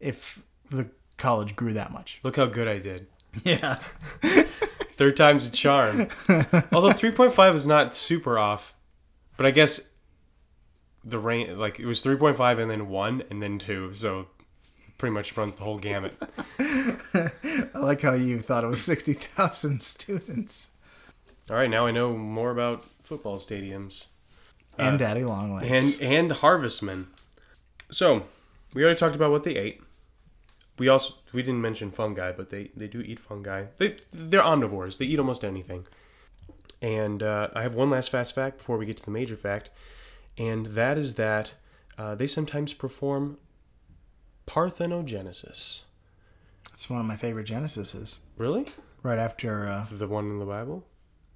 if 0.00 0.42
the 0.70 0.88
college 1.18 1.54
grew 1.54 1.74
that 1.74 1.92
much. 1.92 2.20
Look 2.22 2.36
how 2.36 2.46
good 2.46 2.68
I 2.68 2.78
did. 2.78 3.06
Yeah. 3.44 3.78
Third 4.96 5.16
time's 5.16 5.48
a 5.48 5.52
charm. 5.52 6.08
Although 6.72 6.90
3.5 6.90 7.54
is 7.54 7.66
not 7.66 7.94
super 7.94 8.38
off, 8.38 8.74
but 9.36 9.46
I 9.46 9.50
guess 9.50 9.90
the 11.04 11.18
range, 11.18 11.50
like 11.52 11.80
it 11.80 11.86
was 11.86 12.02
3.5 12.02 12.58
and 12.58 12.70
then 12.70 12.88
1 12.88 13.22
and 13.30 13.42
then 13.42 13.58
2, 13.58 13.92
so 13.92 14.26
pretty 14.98 15.12
much 15.14 15.36
runs 15.36 15.56
the 15.56 15.64
whole 15.64 15.78
gamut. 15.78 16.14
I 16.58 17.70
like 17.74 18.02
how 18.02 18.12
you 18.12 18.38
thought 18.40 18.64
it 18.64 18.68
was 18.68 18.82
60,000 18.82 19.82
students 19.82 20.68
All 21.50 21.56
right, 21.56 21.68
now 21.70 21.86
I 21.86 21.90
know 21.90 22.16
more 22.16 22.50
about 22.50 22.84
football 23.02 23.38
stadiums 23.38 24.06
and 24.78 24.94
uh, 24.94 24.96
daddy 24.96 25.24
long 25.24 25.54
legs. 25.54 26.00
and 26.00 26.12
and 26.12 26.32
harvestmen. 26.32 27.08
So, 27.90 28.24
we 28.72 28.82
already 28.84 28.98
talked 28.98 29.16
about 29.16 29.30
what 29.32 29.44
they 29.44 29.56
ate. 29.56 29.82
We 30.78 30.88
also 30.88 31.14
we 31.32 31.42
didn't 31.42 31.60
mention 31.60 31.90
fungi, 31.90 32.32
but 32.32 32.50
they 32.50 32.70
they 32.76 32.88
do 32.88 33.00
eat 33.00 33.18
fungi. 33.18 33.66
They 33.76 33.96
they're 34.12 34.40
omnivores. 34.42 34.98
They 34.98 35.04
eat 35.06 35.18
almost 35.18 35.44
anything. 35.44 35.86
And 36.80 37.22
uh, 37.22 37.48
I 37.54 37.62
have 37.62 37.74
one 37.74 37.90
last 37.90 38.10
fast 38.10 38.34
fact 38.34 38.58
before 38.58 38.76
we 38.76 38.86
get 38.86 38.96
to 38.96 39.04
the 39.04 39.10
major 39.12 39.36
fact, 39.36 39.70
and 40.36 40.66
that 40.66 40.98
is 40.98 41.14
that 41.14 41.54
uh, 41.96 42.14
they 42.16 42.26
sometimes 42.26 42.72
perform 42.72 43.38
parthenogenesis. 44.46 45.82
It's 46.72 46.88
one 46.90 47.00
of 47.00 47.06
my 47.06 47.16
favorite 47.16 47.46
Genesises. 47.46 48.18
Really? 48.36 48.66
Right 49.02 49.18
after 49.18 49.66
uh, 49.68 49.86
The 49.92 50.08
one 50.08 50.30
in 50.30 50.38
the 50.38 50.44
Bible? 50.44 50.84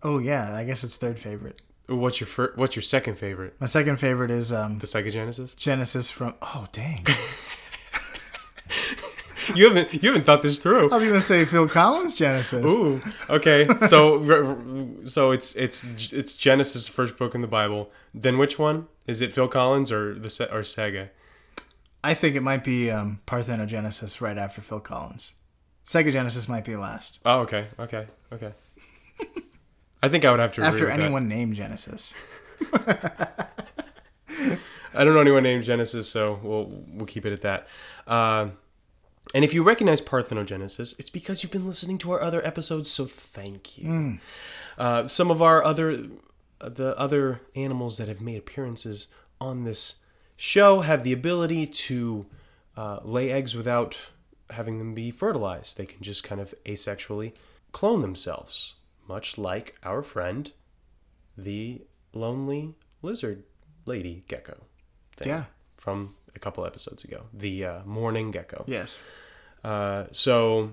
Oh 0.02 0.18
yeah, 0.18 0.54
I 0.54 0.64
guess 0.64 0.82
it's 0.84 0.96
third 0.96 1.18
favorite. 1.18 1.62
What's 1.88 2.20
your 2.20 2.26
fir- 2.26 2.52
What's 2.56 2.74
your 2.74 2.82
second 2.82 3.16
favorite? 3.16 3.54
My 3.60 3.66
second 3.66 3.98
favorite 3.98 4.30
is 4.30 4.52
um 4.52 4.78
The 4.80 4.86
psychogenesis? 4.86 5.56
Genesis 5.56 6.10
from 6.10 6.34
Oh 6.42 6.66
dang. 6.72 7.06
You 9.54 9.68
haven't 9.68 9.92
you 10.02 10.08
haven't 10.10 10.24
thought 10.24 10.42
this 10.42 10.58
through. 10.58 10.90
I 10.90 10.94
was 10.94 11.04
going 11.04 11.14
to 11.14 11.20
say 11.20 11.44
Phil 11.44 11.68
Collins 11.68 12.14
Genesis. 12.16 12.64
Ooh, 12.64 13.00
okay. 13.30 13.68
So, 13.88 14.96
so 15.04 15.30
it's 15.30 15.54
it's 15.56 16.12
it's 16.12 16.36
Genesis, 16.36 16.88
first 16.88 17.16
book 17.16 17.34
in 17.34 17.42
the 17.42 17.46
Bible. 17.46 17.90
Then 18.12 18.38
which 18.38 18.58
one 18.58 18.88
is 19.06 19.20
it? 19.20 19.32
Phil 19.32 19.48
Collins 19.48 19.92
or 19.92 20.14
the 20.14 20.28
or 20.52 20.62
Sega? 20.62 21.10
I 22.02 22.14
think 22.14 22.36
it 22.36 22.42
might 22.42 22.64
be 22.64 22.90
um, 22.90 23.20
Parthenogenesis 23.26 24.20
right 24.20 24.38
after 24.38 24.60
Phil 24.60 24.80
Collins. 24.80 25.32
Sega 25.84 26.12
Genesis 26.12 26.48
might 26.48 26.64
be 26.64 26.76
last. 26.76 27.20
Oh, 27.24 27.40
okay, 27.40 27.66
okay, 27.78 28.06
okay. 28.32 28.52
I 30.02 30.08
think 30.08 30.24
I 30.24 30.30
would 30.30 30.40
have 30.40 30.52
to 30.54 30.62
After 30.62 30.84
with 30.84 30.88
that. 30.94 31.00
anyone 31.00 31.28
named 31.28 31.54
Genesis. 31.54 32.14
I 34.96 35.04
don't 35.04 35.14
know 35.14 35.20
anyone 35.20 35.42
named 35.42 35.64
Genesis, 35.64 36.08
so 36.08 36.38
we'll 36.42 36.70
we'll 36.94 37.06
keep 37.06 37.26
it 37.26 37.32
at 37.32 37.42
that. 37.42 37.66
Uh, 38.06 38.48
and 39.34 39.44
if 39.44 39.52
you 39.54 39.62
recognize 39.62 40.00
parthenogenesis, 40.00 40.98
it's 40.98 41.10
because 41.10 41.42
you've 41.42 41.52
been 41.52 41.66
listening 41.66 41.98
to 41.98 42.12
our 42.12 42.22
other 42.22 42.44
episodes. 42.46 42.90
So 42.90 43.04
thank 43.06 43.76
you. 43.78 44.18
Uh, 44.78 45.08
some 45.08 45.30
of 45.30 45.40
our 45.42 45.62
other 45.64 46.04
the 46.58 46.96
other 46.98 47.40
animals 47.54 47.98
that 47.98 48.08
have 48.08 48.20
made 48.20 48.38
appearances 48.38 49.08
on 49.40 49.64
this 49.64 49.96
show 50.36 50.80
have 50.80 51.02
the 51.04 51.12
ability 51.12 51.66
to 51.66 52.26
uh, 52.76 53.00
lay 53.04 53.30
eggs 53.30 53.54
without 53.54 53.98
having 54.50 54.78
them 54.78 54.94
be 54.94 55.10
fertilized. 55.10 55.76
They 55.76 55.86
can 55.86 56.02
just 56.02 56.24
kind 56.24 56.40
of 56.40 56.54
asexually 56.64 57.32
clone 57.72 58.00
themselves, 58.00 58.74
much 59.06 59.36
like 59.36 59.76
our 59.82 60.02
friend, 60.02 60.50
the 61.36 61.82
lonely 62.14 62.74
lizard 63.02 63.44
lady 63.84 64.24
gecko 64.28 64.64
thing 65.16 65.28
Yeah. 65.28 65.44
from 65.76 66.14
a 66.36 66.38
couple 66.38 66.64
episodes 66.64 67.02
ago, 67.02 67.24
the 67.32 67.64
uh, 67.64 67.78
mourning 67.84 68.30
gecko. 68.30 68.64
Yes. 68.66 69.02
Uh, 69.64 70.04
so 70.12 70.72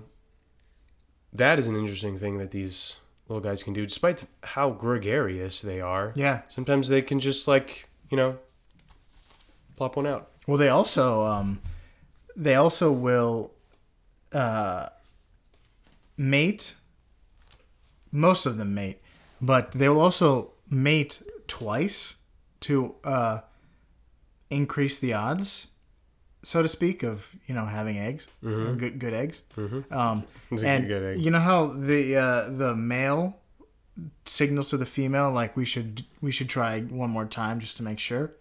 that 1.32 1.58
is 1.58 1.66
an 1.66 1.74
interesting 1.74 2.18
thing 2.18 2.38
that 2.38 2.50
these 2.50 3.00
little 3.28 3.40
guys 3.40 3.62
can 3.62 3.72
do, 3.72 3.84
despite 3.86 4.24
how 4.42 4.70
gregarious 4.70 5.60
they 5.60 5.80
are. 5.80 6.12
Yeah. 6.14 6.42
Sometimes 6.48 6.88
they 6.88 7.02
can 7.02 7.18
just 7.18 7.48
like 7.48 7.88
you 8.10 8.16
know 8.16 8.38
plop 9.76 9.96
one 9.96 10.06
out. 10.06 10.30
Well, 10.46 10.58
they 10.58 10.68
also 10.68 11.22
um, 11.22 11.60
they 12.36 12.54
also 12.54 12.92
will 12.92 13.52
uh, 14.32 14.88
mate. 16.16 16.74
Most 18.12 18.46
of 18.46 18.58
them 18.58 18.74
mate, 18.74 19.00
but 19.40 19.72
they 19.72 19.88
will 19.88 20.00
also 20.00 20.52
mate 20.70 21.20
twice 21.48 22.16
to 22.60 22.94
uh, 23.02 23.40
increase 24.50 24.98
the 24.98 25.12
odds, 25.14 25.68
so 26.42 26.62
to 26.62 26.68
speak, 26.68 27.02
of 27.02 27.34
you 27.46 27.54
know 27.54 27.64
having 27.66 27.98
eggs, 27.98 28.28
good 28.42 28.98
good 28.98 29.14
eggs. 29.14 29.42
Um, 29.90 30.24
It's 30.50 30.62
a 30.62 30.68
and 30.68 30.90
egg. 30.90 31.20
you 31.20 31.30
know 31.30 31.40
how 31.40 31.66
the 31.68 32.16
uh, 32.16 32.48
the 32.50 32.74
male 32.74 33.38
signals 34.24 34.68
to 34.70 34.76
the 34.76 34.86
female 34.86 35.30
like 35.30 35.56
we 35.56 35.64
should 35.64 36.04
we 36.20 36.30
should 36.32 36.48
try 36.48 36.80
one 36.80 37.10
more 37.10 37.26
time 37.26 37.60
just 37.60 37.76
to 37.78 37.82
make 37.82 37.98
sure. 37.98 38.32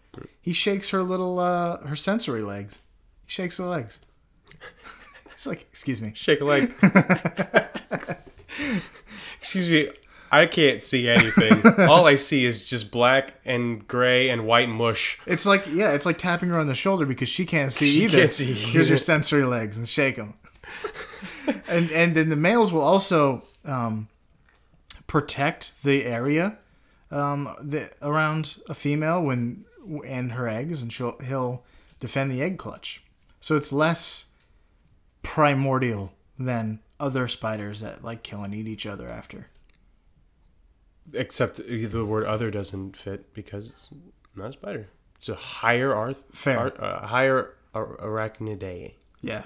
He 0.42 0.54
shakes 0.54 0.90
her 0.90 1.02
little 1.04 1.40
uh, 1.40 1.78
her 1.88 1.96
sensory 1.96 2.42
legs. 2.44 2.80
He 3.26 3.32
shakes 3.32 3.58
her 3.58 3.66
legs. 3.66 4.00
it's 5.32 5.46
like 5.48 5.62
excuse 5.72 6.02
me. 6.02 6.12
Shake 6.16 6.42
a 6.42 6.46
leg. 6.46 6.72
Excuse 9.40 9.70
me. 9.70 9.90
I 10.34 10.46
can't 10.48 10.82
see 10.82 11.08
anything. 11.08 11.62
All 11.90 12.06
I 12.08 12.16
see 12.16 12.44
is 12.46 12.64
just 12.64 12.92
black 12.92 13.36
and 13.46 13.88
gray 13.88 14.30
and 14.30 14.46
white 14.48 14.68
mush. 14.70 15.20
It's 15.26 15.46
like 15.46 15.66
yeah, 15.72 15.92
it's 15.94 16.06
like 16.06 16.18
tapping 16.18 16.50
her 16.50 16.60
on 16.60 16.68
the 16.68 16.76
shoulder 16.76 17.06
because 17.06 17.30
she 17.30 17.46
can't 17.46 17.72
see 17.72 17.90
She 17.92 18.04
either. 18.06 18.18
can't 18.18 18.34
see 18.34 18.46
Here's 18.54 18.76
either. 18.76 18.90
your 18.90 18.98
sensory 18.98 19.44
legs 19.46 19.78
and 19.78 19.88
shake 19.88 20.16
them. 20.16 20.34
and 21.68 21.92
and 21.92 22.16
then 22.16 22.30
the 22.30 22.36
males 22.36 22.72
will 22.72 22.82
also 22.82 23.44
um, 23.66 24.08
protect 25.08 25.84
the 25.84 26.06
area 26.06 26.58
um, 27.12 27.56
the, 27.62 27.90
around 28.02 28.58
a 28.68 28.74
female 28.74 29.22
when 29.24 29.66
and 30.06 30.32
her 30.34 30.48
eggs, 30.48 30.82
and 30.82 30.92
she'll 30.92 31.18
he'll 31.20 31.64
defend 32.00 32.32
the 32.32 32.42
egg 32.42 32.58
clutch. 32.58 33.04
So 33.40 33.56
it's 33.56 33.72
less 33.72 34.28
primordial 35.22 36.14
than 36.40 36.80
other 37.00 37.28
spiders 37.28 37.82
that 37.82 38.04
like 38.04 38.24
kill 38.24 38.44
and 38.44 38.54
eat 38.54 38.68
each 38.68 38.86
other 38.86 39.08
after. 39.10 39.48
Except 41.12 41.58
the 41.58 42.06
word 42.06 42.26
"other" 42.26 42.50
doesn't 42.50 42.96
fit 42.96 43.34
because 43.34 43.70
it's 43.70 43.90
not 44.36 44.52
a 44.52 44.54
spider. 44.54 44.88
It's 45.18 45.30
a 45.30 45.36
higher 45.36 45.94
arth, 45.94 46.24
Fair. 46.32 46.60
ar- 46.60 46.82
uh, 46.82 47.08
higher 47.08 47.54
ar- 47.74 47.98
arachnidae. 47.98 48.94
Yeah. 49.22 49.44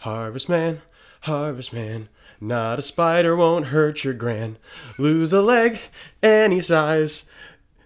Harvest 0.00 0.48
man, 0.48 0.82
harvest 1.22 1.72
man, 1.72 2.08
not 2.40 2.78
a 2.78 2.82
spider 2.82 3.34
won't 3.34 3.66
hurt 3.66 4.04
your 4.04 4.14
gran. 4.14 4.58
Lose 4.96 5.32
a 5.32 5.42
leg, 5.42 5.78
any 6.22 6.60
size, 6.60 7.28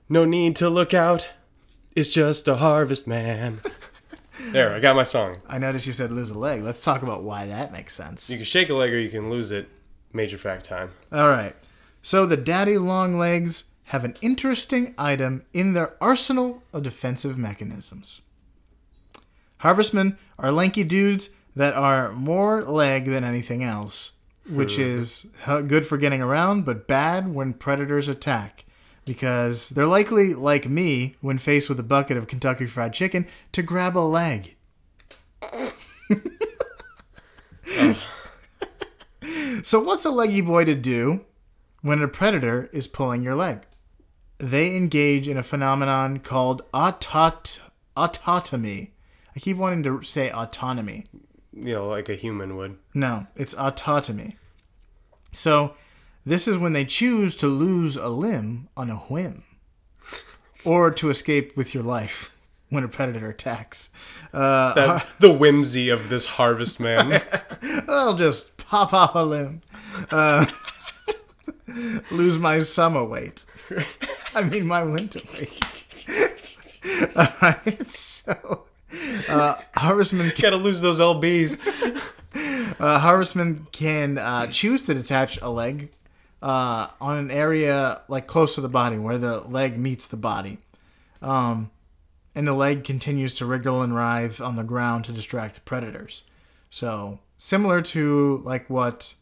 no 0.08 0.24
need 0.24 0.56
to 0.56 0.68
look 0.68 0.92
out. 0.92 1.32
It's 1.96 2.10
just 2.10 2.48
a 2.48 2.56
harvest 2.56 3.06
man. 3.06 3.60
there, 4.50 4.74
I 4.74 4.80
got 4.80 4.96
my 4.96 5.02
song. 5.04 5.36
I 5.48 5.58
noticed 5.58 5.86
you 5.86 5.92
said 5.92 6.10
lose 6.10 6.30
a 6.30 6.38
leg. 6.38 6.62
Let's 6.62 6.82
talk 6.82 7.02
about 7.02 7.22
why 7.22 7.46
that 7.46 7.72
makes 7.72 7.94
sense. 7.94 8.28
You 8.28 8.36
can 8.36 8.44
shake 8.44 8.68
a 8.70 8.74
leg 8.74 8.92
or 8.92 8.98
you 8.98 9.08
can 9.10 9.30
lose 9.30 9.50
it. 9.50 9.68
Major 10.12 10.36
fact 10.36 10.66
time. 10.66 10.90
All 11.10 11.28
right. 11.28 11.54
So 12.02 12.26
the 12.26 12.36
daddy 12.36 12.78
long 12.78 13.16
legs 13.16 13.64
have 13.84 14.04
an 14.04 14.16
interesting 14.20 14.94
item 14.98 15.44
in 15.52 15.72
their 15.72 15.94
arsenal 16.00 16.62
of 16.72 16.82
defensive 16.82 17.38
mechanisms. 17.38 18.22
Harvestmen 19.58 20.18
are 20.38 20.50
lanky 20.50 20.82
dudes 20.82 21.30
that 21.54 21.74
are 21.74 22.12
more 22.12 22.62
leg 22.62 23.04
than 23.04 23.22
anything 23.22 23.62
else, 23.62 24.12
which 24.48 24.78
is 24.78 25.26
good 25.46 25.86
for 25.86 25.96
getting 25.96 26.20
around, 26.20 26.64
but 26.64 26.88
bad 26.88 27.32
when 27.32 27.52
predators 27.52 28.08
attack. 28.08 28.64
Because 29.04 29.70
they're 29.70 29.86
likely, 29.86 30.32
like 30.32 30.68
me, 30.68 31.16
when 31.20 31.38
faced 31.38 31.68
with 31.68 31.78
a 31.80 31.84
bucket 31.84 32.16
of 32.16 32.28
Kentucky 32.28 32.66
Fried 32.66 32.92
Chicken, 32.92 33.26
to 33.52 33.62
grab 33.62 33.96
a 33.96 34.00
leg. 34.00 34.54
So, 39.62 39.80
what's 39.80 40.04
a 40.04 40.10
leggy 40.10 40.40
boy 40.40 40.64
to 40.64 40.74
do 40.74 41.24
when 41.82 42.02
a 42.02 42.08
predator 42.08 42.70
is 42.72 42.86
pulling 42.86 43.22
your 43.22 43.34
leg? 43.34 43.60
They 44.38 44.74
engage 44.74 45.28
in 45.28 45.36
a 45.36 45.42
phenomenon 45.42 46.18
called 46.18 46.62
autot- 46.72 47.60
autotomy. 47.96 48.90
I 49.36 49.40
keep 49.40 49.56
wanting 49.56 49.82
to 49.84 50.02
say 50.02 50.30
autonomy. 50.30 51.04
You 51.52 51.74
know, 51.74 51.88
like 51.88 52.08
a 52.08 52.14
human 52.14 52.56
would. 52.56 52.76
No, 52.94 53.26
it's 53.36 53.54
autotomy. 53.54 54.34
So, 55.32 55.74
this 56.24 56.46
is 56.48 56.56
when 56.58 56.72
they 56.72 56.84
choose 56.84 57.36
to 57.38 57.46
lose 57.46 57.96
a 57.96 58.08
limb 58.08 58.68
on 58.76 58.90
a 58.90 58.96
whim 58.96 59.44
or 60.64 60.90
to 60.92 61.08
escape 61.08 61.56
with 61.56 61.74
your 61.74 61.82
life 61.82 62.34
when 62.68 62.84
a 62.84 62.88
predator 62.88 63.28
attacks. 63.28 63.90
Uh, 64.32 64.74
That, 64.74 65.06
the 65.20 65.32
whimsy 65.32 65.88
of 65.88 66.08
this 66.08 66.26
harvest 66.26 66.80
man. 66.80 67.20
I'll 67.88 68.14
just 68.16 68.56
pop 68.56 68.92
off 68.94 69.14
a 69.14 69.20
limb. 69.24 69.62
Uh, 70.10 70.46
lose 72.10 72.38
my 72.38 72.58
summer 72.58 73.04
weight. 73.04 73.44
I 74.34 74.42
mean, 74.42 74.66
my 74.66 74.82
winter 74.82 75.20
weight. 75.34 75.60
All 77.16 77.28
right, 77.40 77.90
so 77.90 78.64
uh, 79.28 79.56
Harvestman, 79.76 80.32
Gotta 80.40 80.56
lose 80.56 80.80
those 80.80 81.00
lbs. 81.00 81.60
uh, 82.80 82.98
Harvestman 82.98 83.66
can 83.72 84.18
uh, 84.18 84.46
choose 84.48 84.82
to 84.82 84.94
detach 84.94 85.40
a 85.40 85.50
leg 85.50 85.90
uh, 86.42 86.88
on 87.00 87.18
an 87.18 87.30
area 87.30 88.02
like 88.08 88.26
close 88.26 88.56
to 88.56 88.60
the 88.60 88.68
body 88.68 88.98
where 88.98 89.18
the 89.18 89.40
leg 89.40 89.78
meets 89.78 90.06
the 90.06 90.16
body. 90.16 90.58
Um, 91.20 91.70
and 92.34 92.46
the 92.46 92.54
leg 92.54 92.84
continues 92.84 93.34
to 93.34 93.46
wriggle 93.46 93.82
and 93.82 93.94
writhe 93.94 94.40
on 94.40 94.56
the 94.56 94.64
ground 94.64 95.04
to 95.04 95.12
distract 95.12 95.64
predators. 95.64 96.24
So 96.70 97.18
similar 97.38 97.82
to 97.82 98.42
like 98.44 98.68
what 98.68 99.14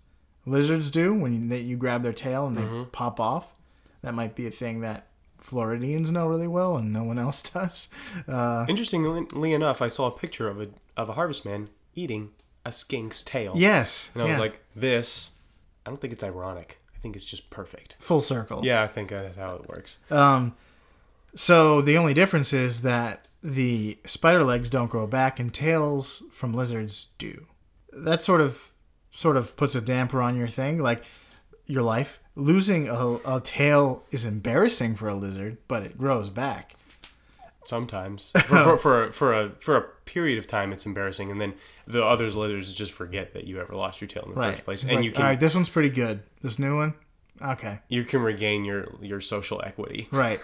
lizards 0.46 0.90
do 0.90 1.12
when 1.14 1.32
you, 1.42 1.48
that 1.50 1.60
you 1.62 1.76
grab 1.76 2.02
their 2.02 2.12
tail 2.12 2.46
and 2.46 2.56
they 2.56 2.84
pop 2.92 3.20
off. 3.20 3.52
That 4.02 4.14
might 4.14 4.34
be 4.34 4.46
a 4.46 4.50
thing 4.50 4.80
that 4.80 5.06
Floridians 5.38 6.10
know 6.10 6.26
really 6.26 6.46
well 6.46 6.76
and 6.76 6.92
no 6.92 7.02
one 7.02 7.18
else 7.18 7.42
does. 7.54 7.88
Uh, 8.28 8.64
Interestingly 8.68 9.52
enough, 9.52 9.82
I 9.82 9.88
saw 9.88 10.06
a 10.06 10.10
picture 10.10 10.48
of 10.48 10.60
a 10.60 10.68
of 10.96 11.08
a 11.08 11.12
harvest 11.12 11.44
man 11.44 11.68
eating 11.94 12.30
a 12.64 12.72
skink's 12.72 13.22
tail. 13.22 13.54
yes, 13.56 14.10
And 14.14 14.22
I 14.22 14.26
was 14.26 14.38
like, 14.38 14.62
this. 14.76 15.36
I 15.86 15.90
don't 15.90 15.98
think 15.98 16.12
it's 16.12 16.22
ironic. 16.22 16.78
I 16.94 16.98
think 16.98 17.16
it's 17.16 17.24
just 17.24 17.48
perfect. 17.48 17.96
full 17.98 18.20
circle. 18.20 18.60
Yeah, 18.64 18.82
I 18.82 18.86
think 18.86 19.08
that's 19.08 19.38
how 19.38 19.54
it 19.56 19.66
works. 19.68 19.96
Um, 20.10 20.54
so 21.34 21.80
the 21.80 21.96
only 21.96 22.12
difference 22.12 22.52
is 22.52 22.82
that 22.82 23.26
the 23.42 23.96
spider 24.04 24.44
legs 24.44 24.68
don't 24.68 24.90
grow 24.90 25.06
back 25.06 25.40
and 25.40 25.54
tails 25.54 26.22
from 26.32 26.52
lizards 26.52 27.08
do. 27.16 27.46
That 27.92 28.20
sort 28.20 28.42
of 28.42 28.70
sort 29.10 29.36
of 29.36 29.56
puts 29.56 29.74
a 29.74 29.80
damper 29.80 30.20
on 30.22 30.36
your 30.36 30.48
thing, 30.48 30.78
like 30.78 31.04
your 31.66 31.82
life. 31.82 32.20
Losing 32.36 32.88
a, 32.88 33.16
a 33.26 33.40
tail 33.42 34.04
is 34.10 34.24
embarrassing 34.24 34.96
for 34.96 35.08
a 35.08 35.14
lizard, 35.14 35.58
but 35.68 35.82
it 35.82 35.98
grows 35.98 36.28
back. 36.30 36.74
Sometimes 37.64 38.32
for, 38.46 38.76
for, 38.76 38.76
for, 38.76 39.04
a, 39.04 39.12
for 39.12 39.32
a 39.34 39.50
for 39.60 39.76
a 39.76 39.82
period 40.06 40.38
of 40.38 40.46
time, 40.46 40.72
it's 40.72 40.86
embarrassing, 40.86 41.30
and 41.30 41.40
then 41.40 41.54
the 41.86 42.02
other 42.04 42.30
lizards 42.30 42.72
just 42.74 42.92
forget 42.92 43.34
that 43.34 43.44
you 43.46 43.60
ever 43.60 43.74
lost 43.76 44.00
your 44.00 44.08
tail 44.08 44.24
in 44.24 44.30
the 44.34 44.40
Right. 44.40 44.52
first 44.54 44.64
place, 44.64 44.82
It's 44.82 44.90
and 44.92 45.00
like, 45.00 45.04
you 45.04 45.12
can 45.12 45.22
all 45.22 45.28
right, 45.28 45.38
this 45.38 45.54
one's 45.54 45.68
pretty 45.68 45.90
good. 45.90 46.22
This 46.42 46.58
new 46.58 46.76
one, 46.76 46.94
okay. 47.42 47.80
you 47.88 48.04
can 48.04 48.22
regain 48.22 48.64
your 48.64 48.86
your 49.02 49.20
social 49.20 49.60
equity. 49.64 50.08
Right. 50.10 50.40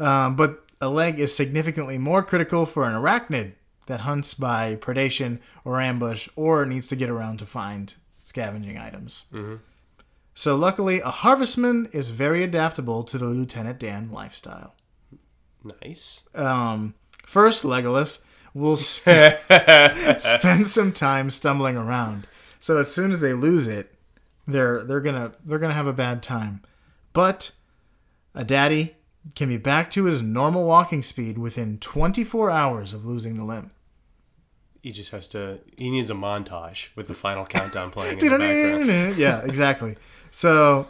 um, 0.00 0.34
but 0.36 0.64
a 0.80 0.88
leg 0.88 1.20
is 1.20 1.34
significantly 1.34 1.96
more 1.98 2.22
critical 2.22 2.66
for 2.66 2.84
an 2.84 2.92
arachnid 2.94 3.52
that 3.86 4.00
hunts 4.00 4.34
by 4.34 4.74
predation 4.76 5.38
or 5.64 5.80
ambush 5.80 6.28
or 6.34 6.66
needs 6.66 6.88
to 6.88 6.96
get 6.96 7.08
around 7.08 7.38
to 7.38 7.46
find 7.46 7.94
scavenging 8.26 8.76
items. 8.76 9.22
So, 10.34 10.56
luckily, 10.56 11.00
a 11.00 11.10
harvestman 11.10 11.88
is 11.92 12.10
very 12.10 12.42
adaptable 12.42 13.04
to 13.04 13.16
the 13.18 13.26
Lieutenant 13.26 13.78
Dan 13.78 14.10
lifestyle. 14.10 14.74
Nice. 15.82 16.28
Um, 16.34 16.94
first, 17.24 17.64
Legolas 17.64 18.24
will 18.52 18.76
sp- 18.90 19.38
spend 20.18 20.66
some 20.66 20.92
time 20.92 21.30
stumbling 21.30 21.76
around. 21.76 22.26
So 22.58 22.78
as 22.78 22.92
soon 22.92 23.12
as 23.12 23.20
they 23.20 23.32
lose 23.32 23.68
it, 23.68 23.94
they're 24.46 24.82
they're 24.84 25.00
gonna 25.00 25.32
they're 25.44 25.58
gonna 25.60 25.74
have 25.74 25.86
a 25.86 25.92
bad 25.92 26.22
time. 26.22 26.62
But 27.12 27.52
a 28.34 28.44
daddy 28.44 28.96
can 29.34 29.48
be 29.48 29.56
back 29.56 29.90
to 29.92 30.04
his 30.04 30.20
normal 30.20 30.64
walking 30.64 31.02
speed 31.02 31.38
within 31.38 31.78
24 31.78 32.50
hours 32.50 32.92
of 32.92 33.04
losing 33.04 33.36
the 33.36 33.44
limb. 33.44 33.70
He 34.86 34.92
just 34.92 35.10
has 35.10 35.26
to. 35.30 35.58
He 35.76 35.90
needs 35.90 36.10
a 36.10 36.14
montage 36.14 36.90
with 36.94 37.08
the 37.08 37.14
final 37.14 37.44
countdown 37.56 37.90
playing 37.90 38.20
in 38.20 38.30
the 38.30 38.38
background. 38.38 39.16
yeah, 39.18 39.40
exactly. 39.42 39.96
So, 40.30 40.86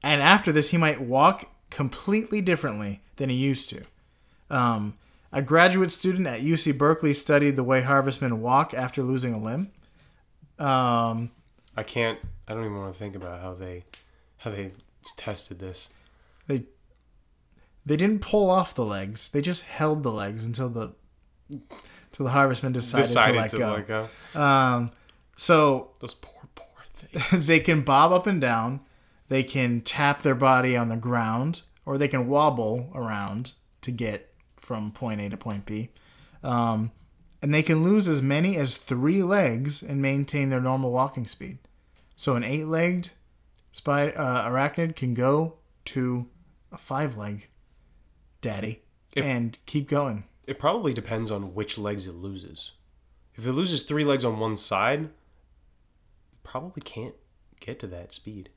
and 0.00 0.22
after 0.22 0.52
this, 0.52 0.70
he 0.70 0.76
might 0.76 1.00
walk 1.00 1.50
completely 1.70 2.40
differently 2.40 3.00
than 3.16 3.30
he 3.30 3.34
used 3.34 3.68
to. 3.70 3.82
Um, 4.48 4.94
a 5.32 5.42
graduate 5.42 5.90
student 5.90 6.28
at 6.28 6.40
UC 6.40 6.78
Berkeley 6.78 7.14
studied 7.14 7.56
the 7.56 7.64
way 7.64 7.82
harvestmen 7.82 8.40
walk 8.40 8.72
after 8.72 9.02
losing 9.02 9.34
a 9.34 9.40
limb. 9.40 9.72
Um, 10.60 11.32
I 11.76 11.82
can't. 11.82 12.20
I 12.46 12.54
don't 12.54 12.64
even 12.64 12.76
want 12.76 12.92
to 12.92 12.98
think 13.00 13.16
about 13.16 13.40
how 13.40 13.54
they 13.54 13.82
how 14.36 14.52
they 14.52 14.70
tested 15.16 15.58
this. 15.58 15.92
They 16.46 16.66
they 17.84 17.96
didn't 17.96 18.20
pull 18.20 18.48
off 18.48 18.72
the 18.72 18.84
legs. 18.84 19.30
They 19.30 19.42
just 19.42 19.64
held 19.64 20.04
the 20.04 20.12
legs 20.12 20.46
until 20.46 20.68
the 20.68 20.92
until 22.16 22.26
the 22.26 22.32
harvestman 22.32 22.72
decided, 22.72 23.06
Decided 23.06 23.32
to 23.34 23.38
let 23.40 23.50
to 23.50 23.58
go. 23.58 23.72
let 23.72 23.86
go. 24.34 24.40
Um, 24.40 24.90
so 25.36 25.90
Those 26.00 26.14
poor 26.14 26.48
poor 26.54 26.66
things. 26.94 27.46
they 27.46 27.60
can 27.60 27.82
bob 27.82 28.10
up 28.12 28.26
and 28.26 28.40
down. 28.40 28.80
They 29.28 29.42
can 29.42 29.82
tap 29.82 30.22
their 30.22 30.34
body 30.34 30.76
on 30.76 30.88
the 30.88 30.96
ground, 30.96 31.62
or 31.84 31.98
they 31.98 32.08
can 32.08 32.26
wobble 32.28 32.90
around 32.94 33.52
to 33.82 33.90
get 33.90 34.32
from 34.56 34.92
point 34.92 35.20
A 35.20 35.28
to 35.28 35.36
point 35.36 35.66
B. 35.66 35.90
Um, 36.42 36.90
and 37.42 37.52
they 37.52 37.62
can 37.62 37.84
lose 37.84 38.08
as 38.08 38.22
many 38.22 38.56
as 38.56 38.76
three 38.76 39.22
legs 39.22 39.82
and 39.82 40.00
maintain 40.00 40.48
their 40.48 40.60
normal 40.60 40.90
walking 40.92 41.26
speed. 41.26 41.58
So 42.16 42.34
an 42.34 42.44
eight-legged 42.44 43.10
spider 43.72 44.14
uh, 44.18 44.48
arachnid 44.48 44.96
can 44.96 45.12
go 45.12 45.56
to 45.86 46.26
a 46.72 46.78
five-leg 46.78 47.48
daddy 48.40 48.80
If- 49.12 49.24
and 49.24 49.58
keep 49.66 49.86
going. 49.88 50.24
It 50.46 50.58
probably 50.58 50.92
depends 50.94 51.30
on 51.30 51.54
which 51.54 51.76
legs 51.78 52.06
it 52.06 52.14
loses. 52.14 52.72
If 53.34 53.46
it 53.46 53.52
loses 53.52 53.82
three 53.82 54.04
legs 54.04 54.24
on 54.24 54.38
one 54.38 54.56
side, 54.56 55.04
it 55.04 55.10
probably 56.42 56.82
can't 56.82 57.14
get 57.60 57.78
to 57.80 57.86
that 57.88 58.12
speed. 58.12 58.50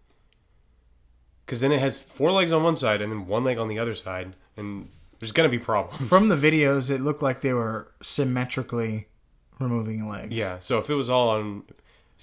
Because 1.46 1.62
then 1.62 1.72
it 1.72 1.80
has 1.80 2.04
four 2.04 2.32
legs 2.32 2.52
on 2.52 2.64
one 2.64 2.76
side 2.76 3.02
and 3.02 3.12
then 3.12 3.26
one 3.26 3.44
leg 3.44 3.58
on 3.58 3.68
the 3.68 3.80
other 3.80 3.96
side, 3.96 4.36
and 4.56 4.90
there's 5.20 5.32
gonna 5.32 5.50
be 5.50 5.58
problems. 5.60 6.08
From 6.08 6.30
the 6.30 6.38
videos, 6.38 6.92
it 6.92 7.02
looked 7.02 7.22
like 7.24 7.42
they 7.42 7.54
were 7.54 7.92
symmetrically 8.02 9.08
removing 9.60 10.08
legs. 10.08 10.34
yeah, 10.36 10.60
so 10.60 10.80
if 10.80 10.90
it 10.90 10.94
was 10.96 11.10
all 11.10 11.30
on, 11.30 11.64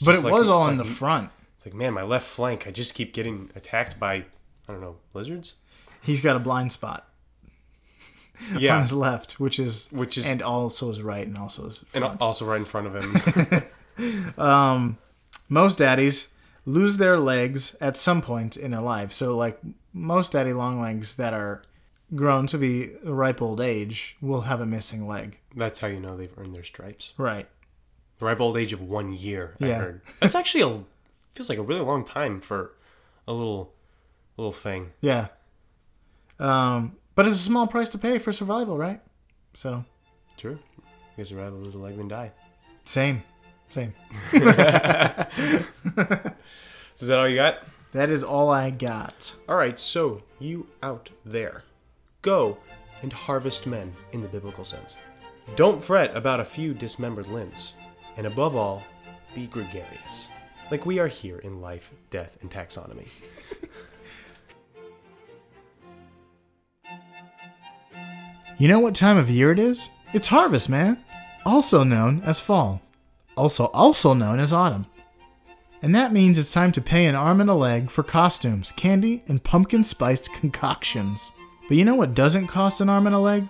but 0.05 0.15
it 0.15 0.23
like- 0.23 0.33
was 0.33 0.49
all 0.49 0.69
in 0.69 0.79
like- 0.79 0.87
the 0.87 0.93
front. 0.95 1.31
It's 1.57 1.67
like 1.67 1.75
man, 1.75 1.93
my 1.93 2.03
left 2.03 2.27
flank, 2.27 2.67
I 2.67 2.71
just 2.71 2.95
keep 2.95 3.13
getting 3.13 3.51
attacked 3.57 3.99
by, 3.99 4.15
I 4.15 4.25
don't 4.69 4.81
know, 4.81 4.97
lizards. 5.13 5.57
He's 6.03 6.21
got 6.21 6.37
a 6.37 6.39
blind 6.39 6.71
spot 6.73 7.09
on 8.55 8.61
Yeah, 8.61 8.81
his 8.83 8.93
left, 8.93 9.39
which 9.41 9.59
is 9.59 9.89
which 9.91 10.17
is 10.19 10.29
and 10.31 10.43
also 10.43 10.89
his 10.89 11.03
right, 11.03 11.27
and 11.27 11.37
also 11.37 11.65
his 11.65 11.85
and 11.95 12.05
also 12.05 12.45
right 12.45 12.59
in 12.59 12.65
front 12.65 12.87
of 12.87 12.95
him. 12.95 13.63
um, 14.39 14.99
most 15.49 15.79
daddies 15.79 16.29
lose 16.65 16.97
their 16.97 17.19
legs 17.19 17.77
at 17.81 17.97
some 17.97 18.21
point 18.23 18.57
in 18.57 18.71
their 18.73 18.81
life. 18.81 19.13
So, 19.13 19.37
like 19.37 19.59
most 19.93 20.33
daddy 20.33 20.53
long 20.53 20.81
legs 20.81 21.17
that 21.17 21.33
are 21.33 21.63
grown 22.15 22.47
to 22.49 22.59
be 22.59 22.91
a 23.05 23.13
ripe 23.13 23.41
old 23.43 23.61
age 23.61 24.17
will 24.21 24.43
have 24.43 24.61
a 24.61 24.67
missing 24.67 25.07
leg. 25.09 25.39
That's 25.55 25.81
how 25.81 25.89
you 25.89 26.01
know 26.01 26.17
they've 26.17 26.37
earned 26.39 26.55
their 26.55 26.65
stripes. 26.65 27.13
Right. 27.19 27.49
The 28.19 28.25
ripe 28.27 28.41
old 28.41 28.57
age 28.57 28.73
of 28.73 28.81
one 28.83 29.13
year. 29.13 29.57
I 29.61 29.67
Yeah. 29.67 29.79
heard. 29.79 30.01
That's 30.21 30.35
actually 30.35 30.63
a 30.63 30.85
feels 31.35 31.49
like 31.49 31.59
a 31.59 31.63
really 31.63 31.81
long 31.83 32.05
time 32.05 32.41
for 32.41 32.73
a 33.29 33.33
little 33.33 33.73
little 34.37 34.53
thing. 34.53 34.93
Yeah. 35.01 35.29
Um, 36.39 36.97
but 37.17 37.27
it's 37.27 37.35
a 37.37 37.41
small 37.41 37.67
price 37.67 37.89
to 37.91 37.99
pay 37.99 38.19
for 38.21 38.33
survival, 38.33 38.79
right? 38.79 39.01
So, 39.55 39.85
True. 40.37 40.59
I 40.79 41.17
guess 41.17 41.33
I'd 41.33 41.37
rather 41.39 41.57
lose 41.57 41.75
a 41.75 41.79
leg 41.79 41.97
than 41.97 42.07
die. 42.09 42.31
same, 42.85 43.23
same. 43.69 43.93
Is 44.33 44.43
that 47.09 47.19
all 47.19 47.29
you 47.29 47.37
got? 47.37 47.59
That 47.93 48.11
is 48.11 48.23
all 48.23 48.51
I 48.51 48.71
got. 48.71 49.35
All 49.49 49.57
right, 49.57 49.79
so 49.79 50.23
you 50.39 50.67
out 50.83 51.11
there, 51.25 51.63
go 52.23 52.59
and 53.03 53.13
harvest 53.13 53.67
men 53.67 53.93
in 54.13 54.23
the 54.23 54.29
biblical 54.29 54.65
sense. 54.65 54.97
Don't 55.57 55.83
fret 55.83 56.17
about 56.17 56.41
a 56.41 56.45
few 56.45 56.75
dismembered 56.75 57.29
limbs, 57.29 57.75
and 58.17 58.27
above 58.27 58.57
all, 58.57 58.83
be 59.35 59.47
gregarious, 59.47 60.31
like 60.71 60.87
we 60.87 60.99
are 60.99 61.07
here 61.07 61.39
in 61.39 61.61
life, 61.61 61.93
death, 62.11 62.37
and 62.41 62.51
taxonomy. 62.51 63.07
You 68.59 68.69
know 68.69 68.81
what 68.81 68.95
time 68.95 69.19
of 69.19 69.29
year 69.29 69.53
it 69.53 69.59
is? 69.59 69.91
It's 70.15 70.29
harvest, 70.29 70.71
man. 70.71 71.05
Also 71.45 71.85
known 71.85 72.23
as 72.25 72.41
fall. 72.41 72.81
Also 73.37 73.67
also 73.67 74.15
known 74.15 74.41
as 74.41 74.51
autumn. 74.51 74.87
And 75.83 75.95
that 75.95 76.15
means 76.15 76.39
it's 76.39 76.55
time 76.55 76.73
to 76.73 76.81
pay 76.81 77.05
an 77.05 77.15
arm 77.15 77.43
and 77.43 77.51
a 77.51 77.55
leg 77.55 77.91
for 77.91 78.03
costumes, 78.03 78.73
candy, 78.73 79.23
and 79.29 79.45
pumpkin 79.45 79.85
spiced 79.85 80.33
concoctions. 80.33 81.33
But 81.69 81.77
you 81.77 81.85
know 81.85 81.97
what 81.97 82.15
doesn't 82.15 82.47
cost 82.47 82.81
an 82.81 82.89
arm 82.89 83.07
and 83.07 83.15
a 83.15 83.19
leg? 83.19 83.47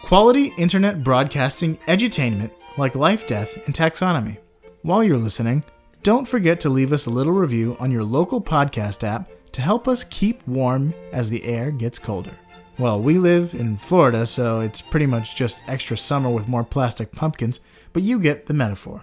Quality 0.00 0.54
internet 0.56 1.04
broadcasting 1.04 1.76
edutainment 1.86 2.50
like 2.78 2.94
life, 2.94 3.26
death, 3.26 3.54
and 3.66 3.74
taxonomy. 3.74 4.38
While 4.80 5.04
you're 5.04 5.18
listening, 5.18 5.62
don't 6.02 6.26
forget 6.26 6.58
to 6.60 6.70
leave 6.70 6.94
us 6.94 7.04
a 7.04 7.10
little 7.10 7.34
review 7.34 7.76
on 7.80 7.90
your 7.90 8.04
local 8.04 8.40
podcast 8.40 9.04
app 9.04 9.28
to 9.52 9.60
help 9.60 9.86
us 9.86 10.04
keep 10.04 10.46
warm 10.48 10.94
as 11.12 11.28
the 11.28 11.44
air 11.44 11.70
gets 11.70 11.98
colder. 11.98 12.32
Well, 12.78 13.00
we 13.02 13.18
live 13.18 13.54
in 13.54 13.76
Florida, 13.76 14.24
so 14.24 14.60
it's 14.60 14.80
pretty 14.80 15.06
much 15.06 15.34
just 15.34 15.60
extra 15.66 15.96
summer 15.96 16.30
with 16.30 16.46
more 16.46 16.62
plastic 16.62 17.10
pumpkins, 17.10 17.58
but 17.92 18.04
you 18.04 18.20
get 18.20 18.46
the 18.46 18.54
metaphor. 18.54 19.02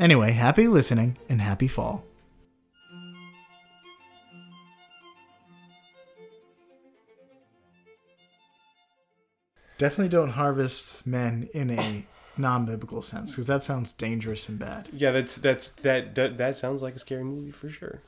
Anyway, 0.00 0.32
happy 0.32 0.66
listening 0.66 1.16
and 1.28 1.40
happy 1.40 1.68
fall. 1.68 2.04
Definitely 9.78 10.08
don't 10.08 10.30
harvest 10.30 11.06
men 11.06 11.48
in 11.54 11.70
a 11.70 12.06
non-biblical 12.36 13.02
sense 13.02 13.30
because 13.30 13.46
that 13.46 13.62
sounds 13.62 13.92
dangerous 13.92 14.48
and 14.48 14.58
bad. 14.58 14.88
Yeah, 14.92 15.12
that's 15.12 15.36
that's 15.36 15.70
that 15.74 16.16
that, 16.16 16.38
that 16.38 16.56
sounds 16.56 16.82
like 16.82 16.96
a 16.96 16.98
scary 16.98 17.22
movie 17.22 17.52
for 17.52 17.68
sure. 17.68 18.00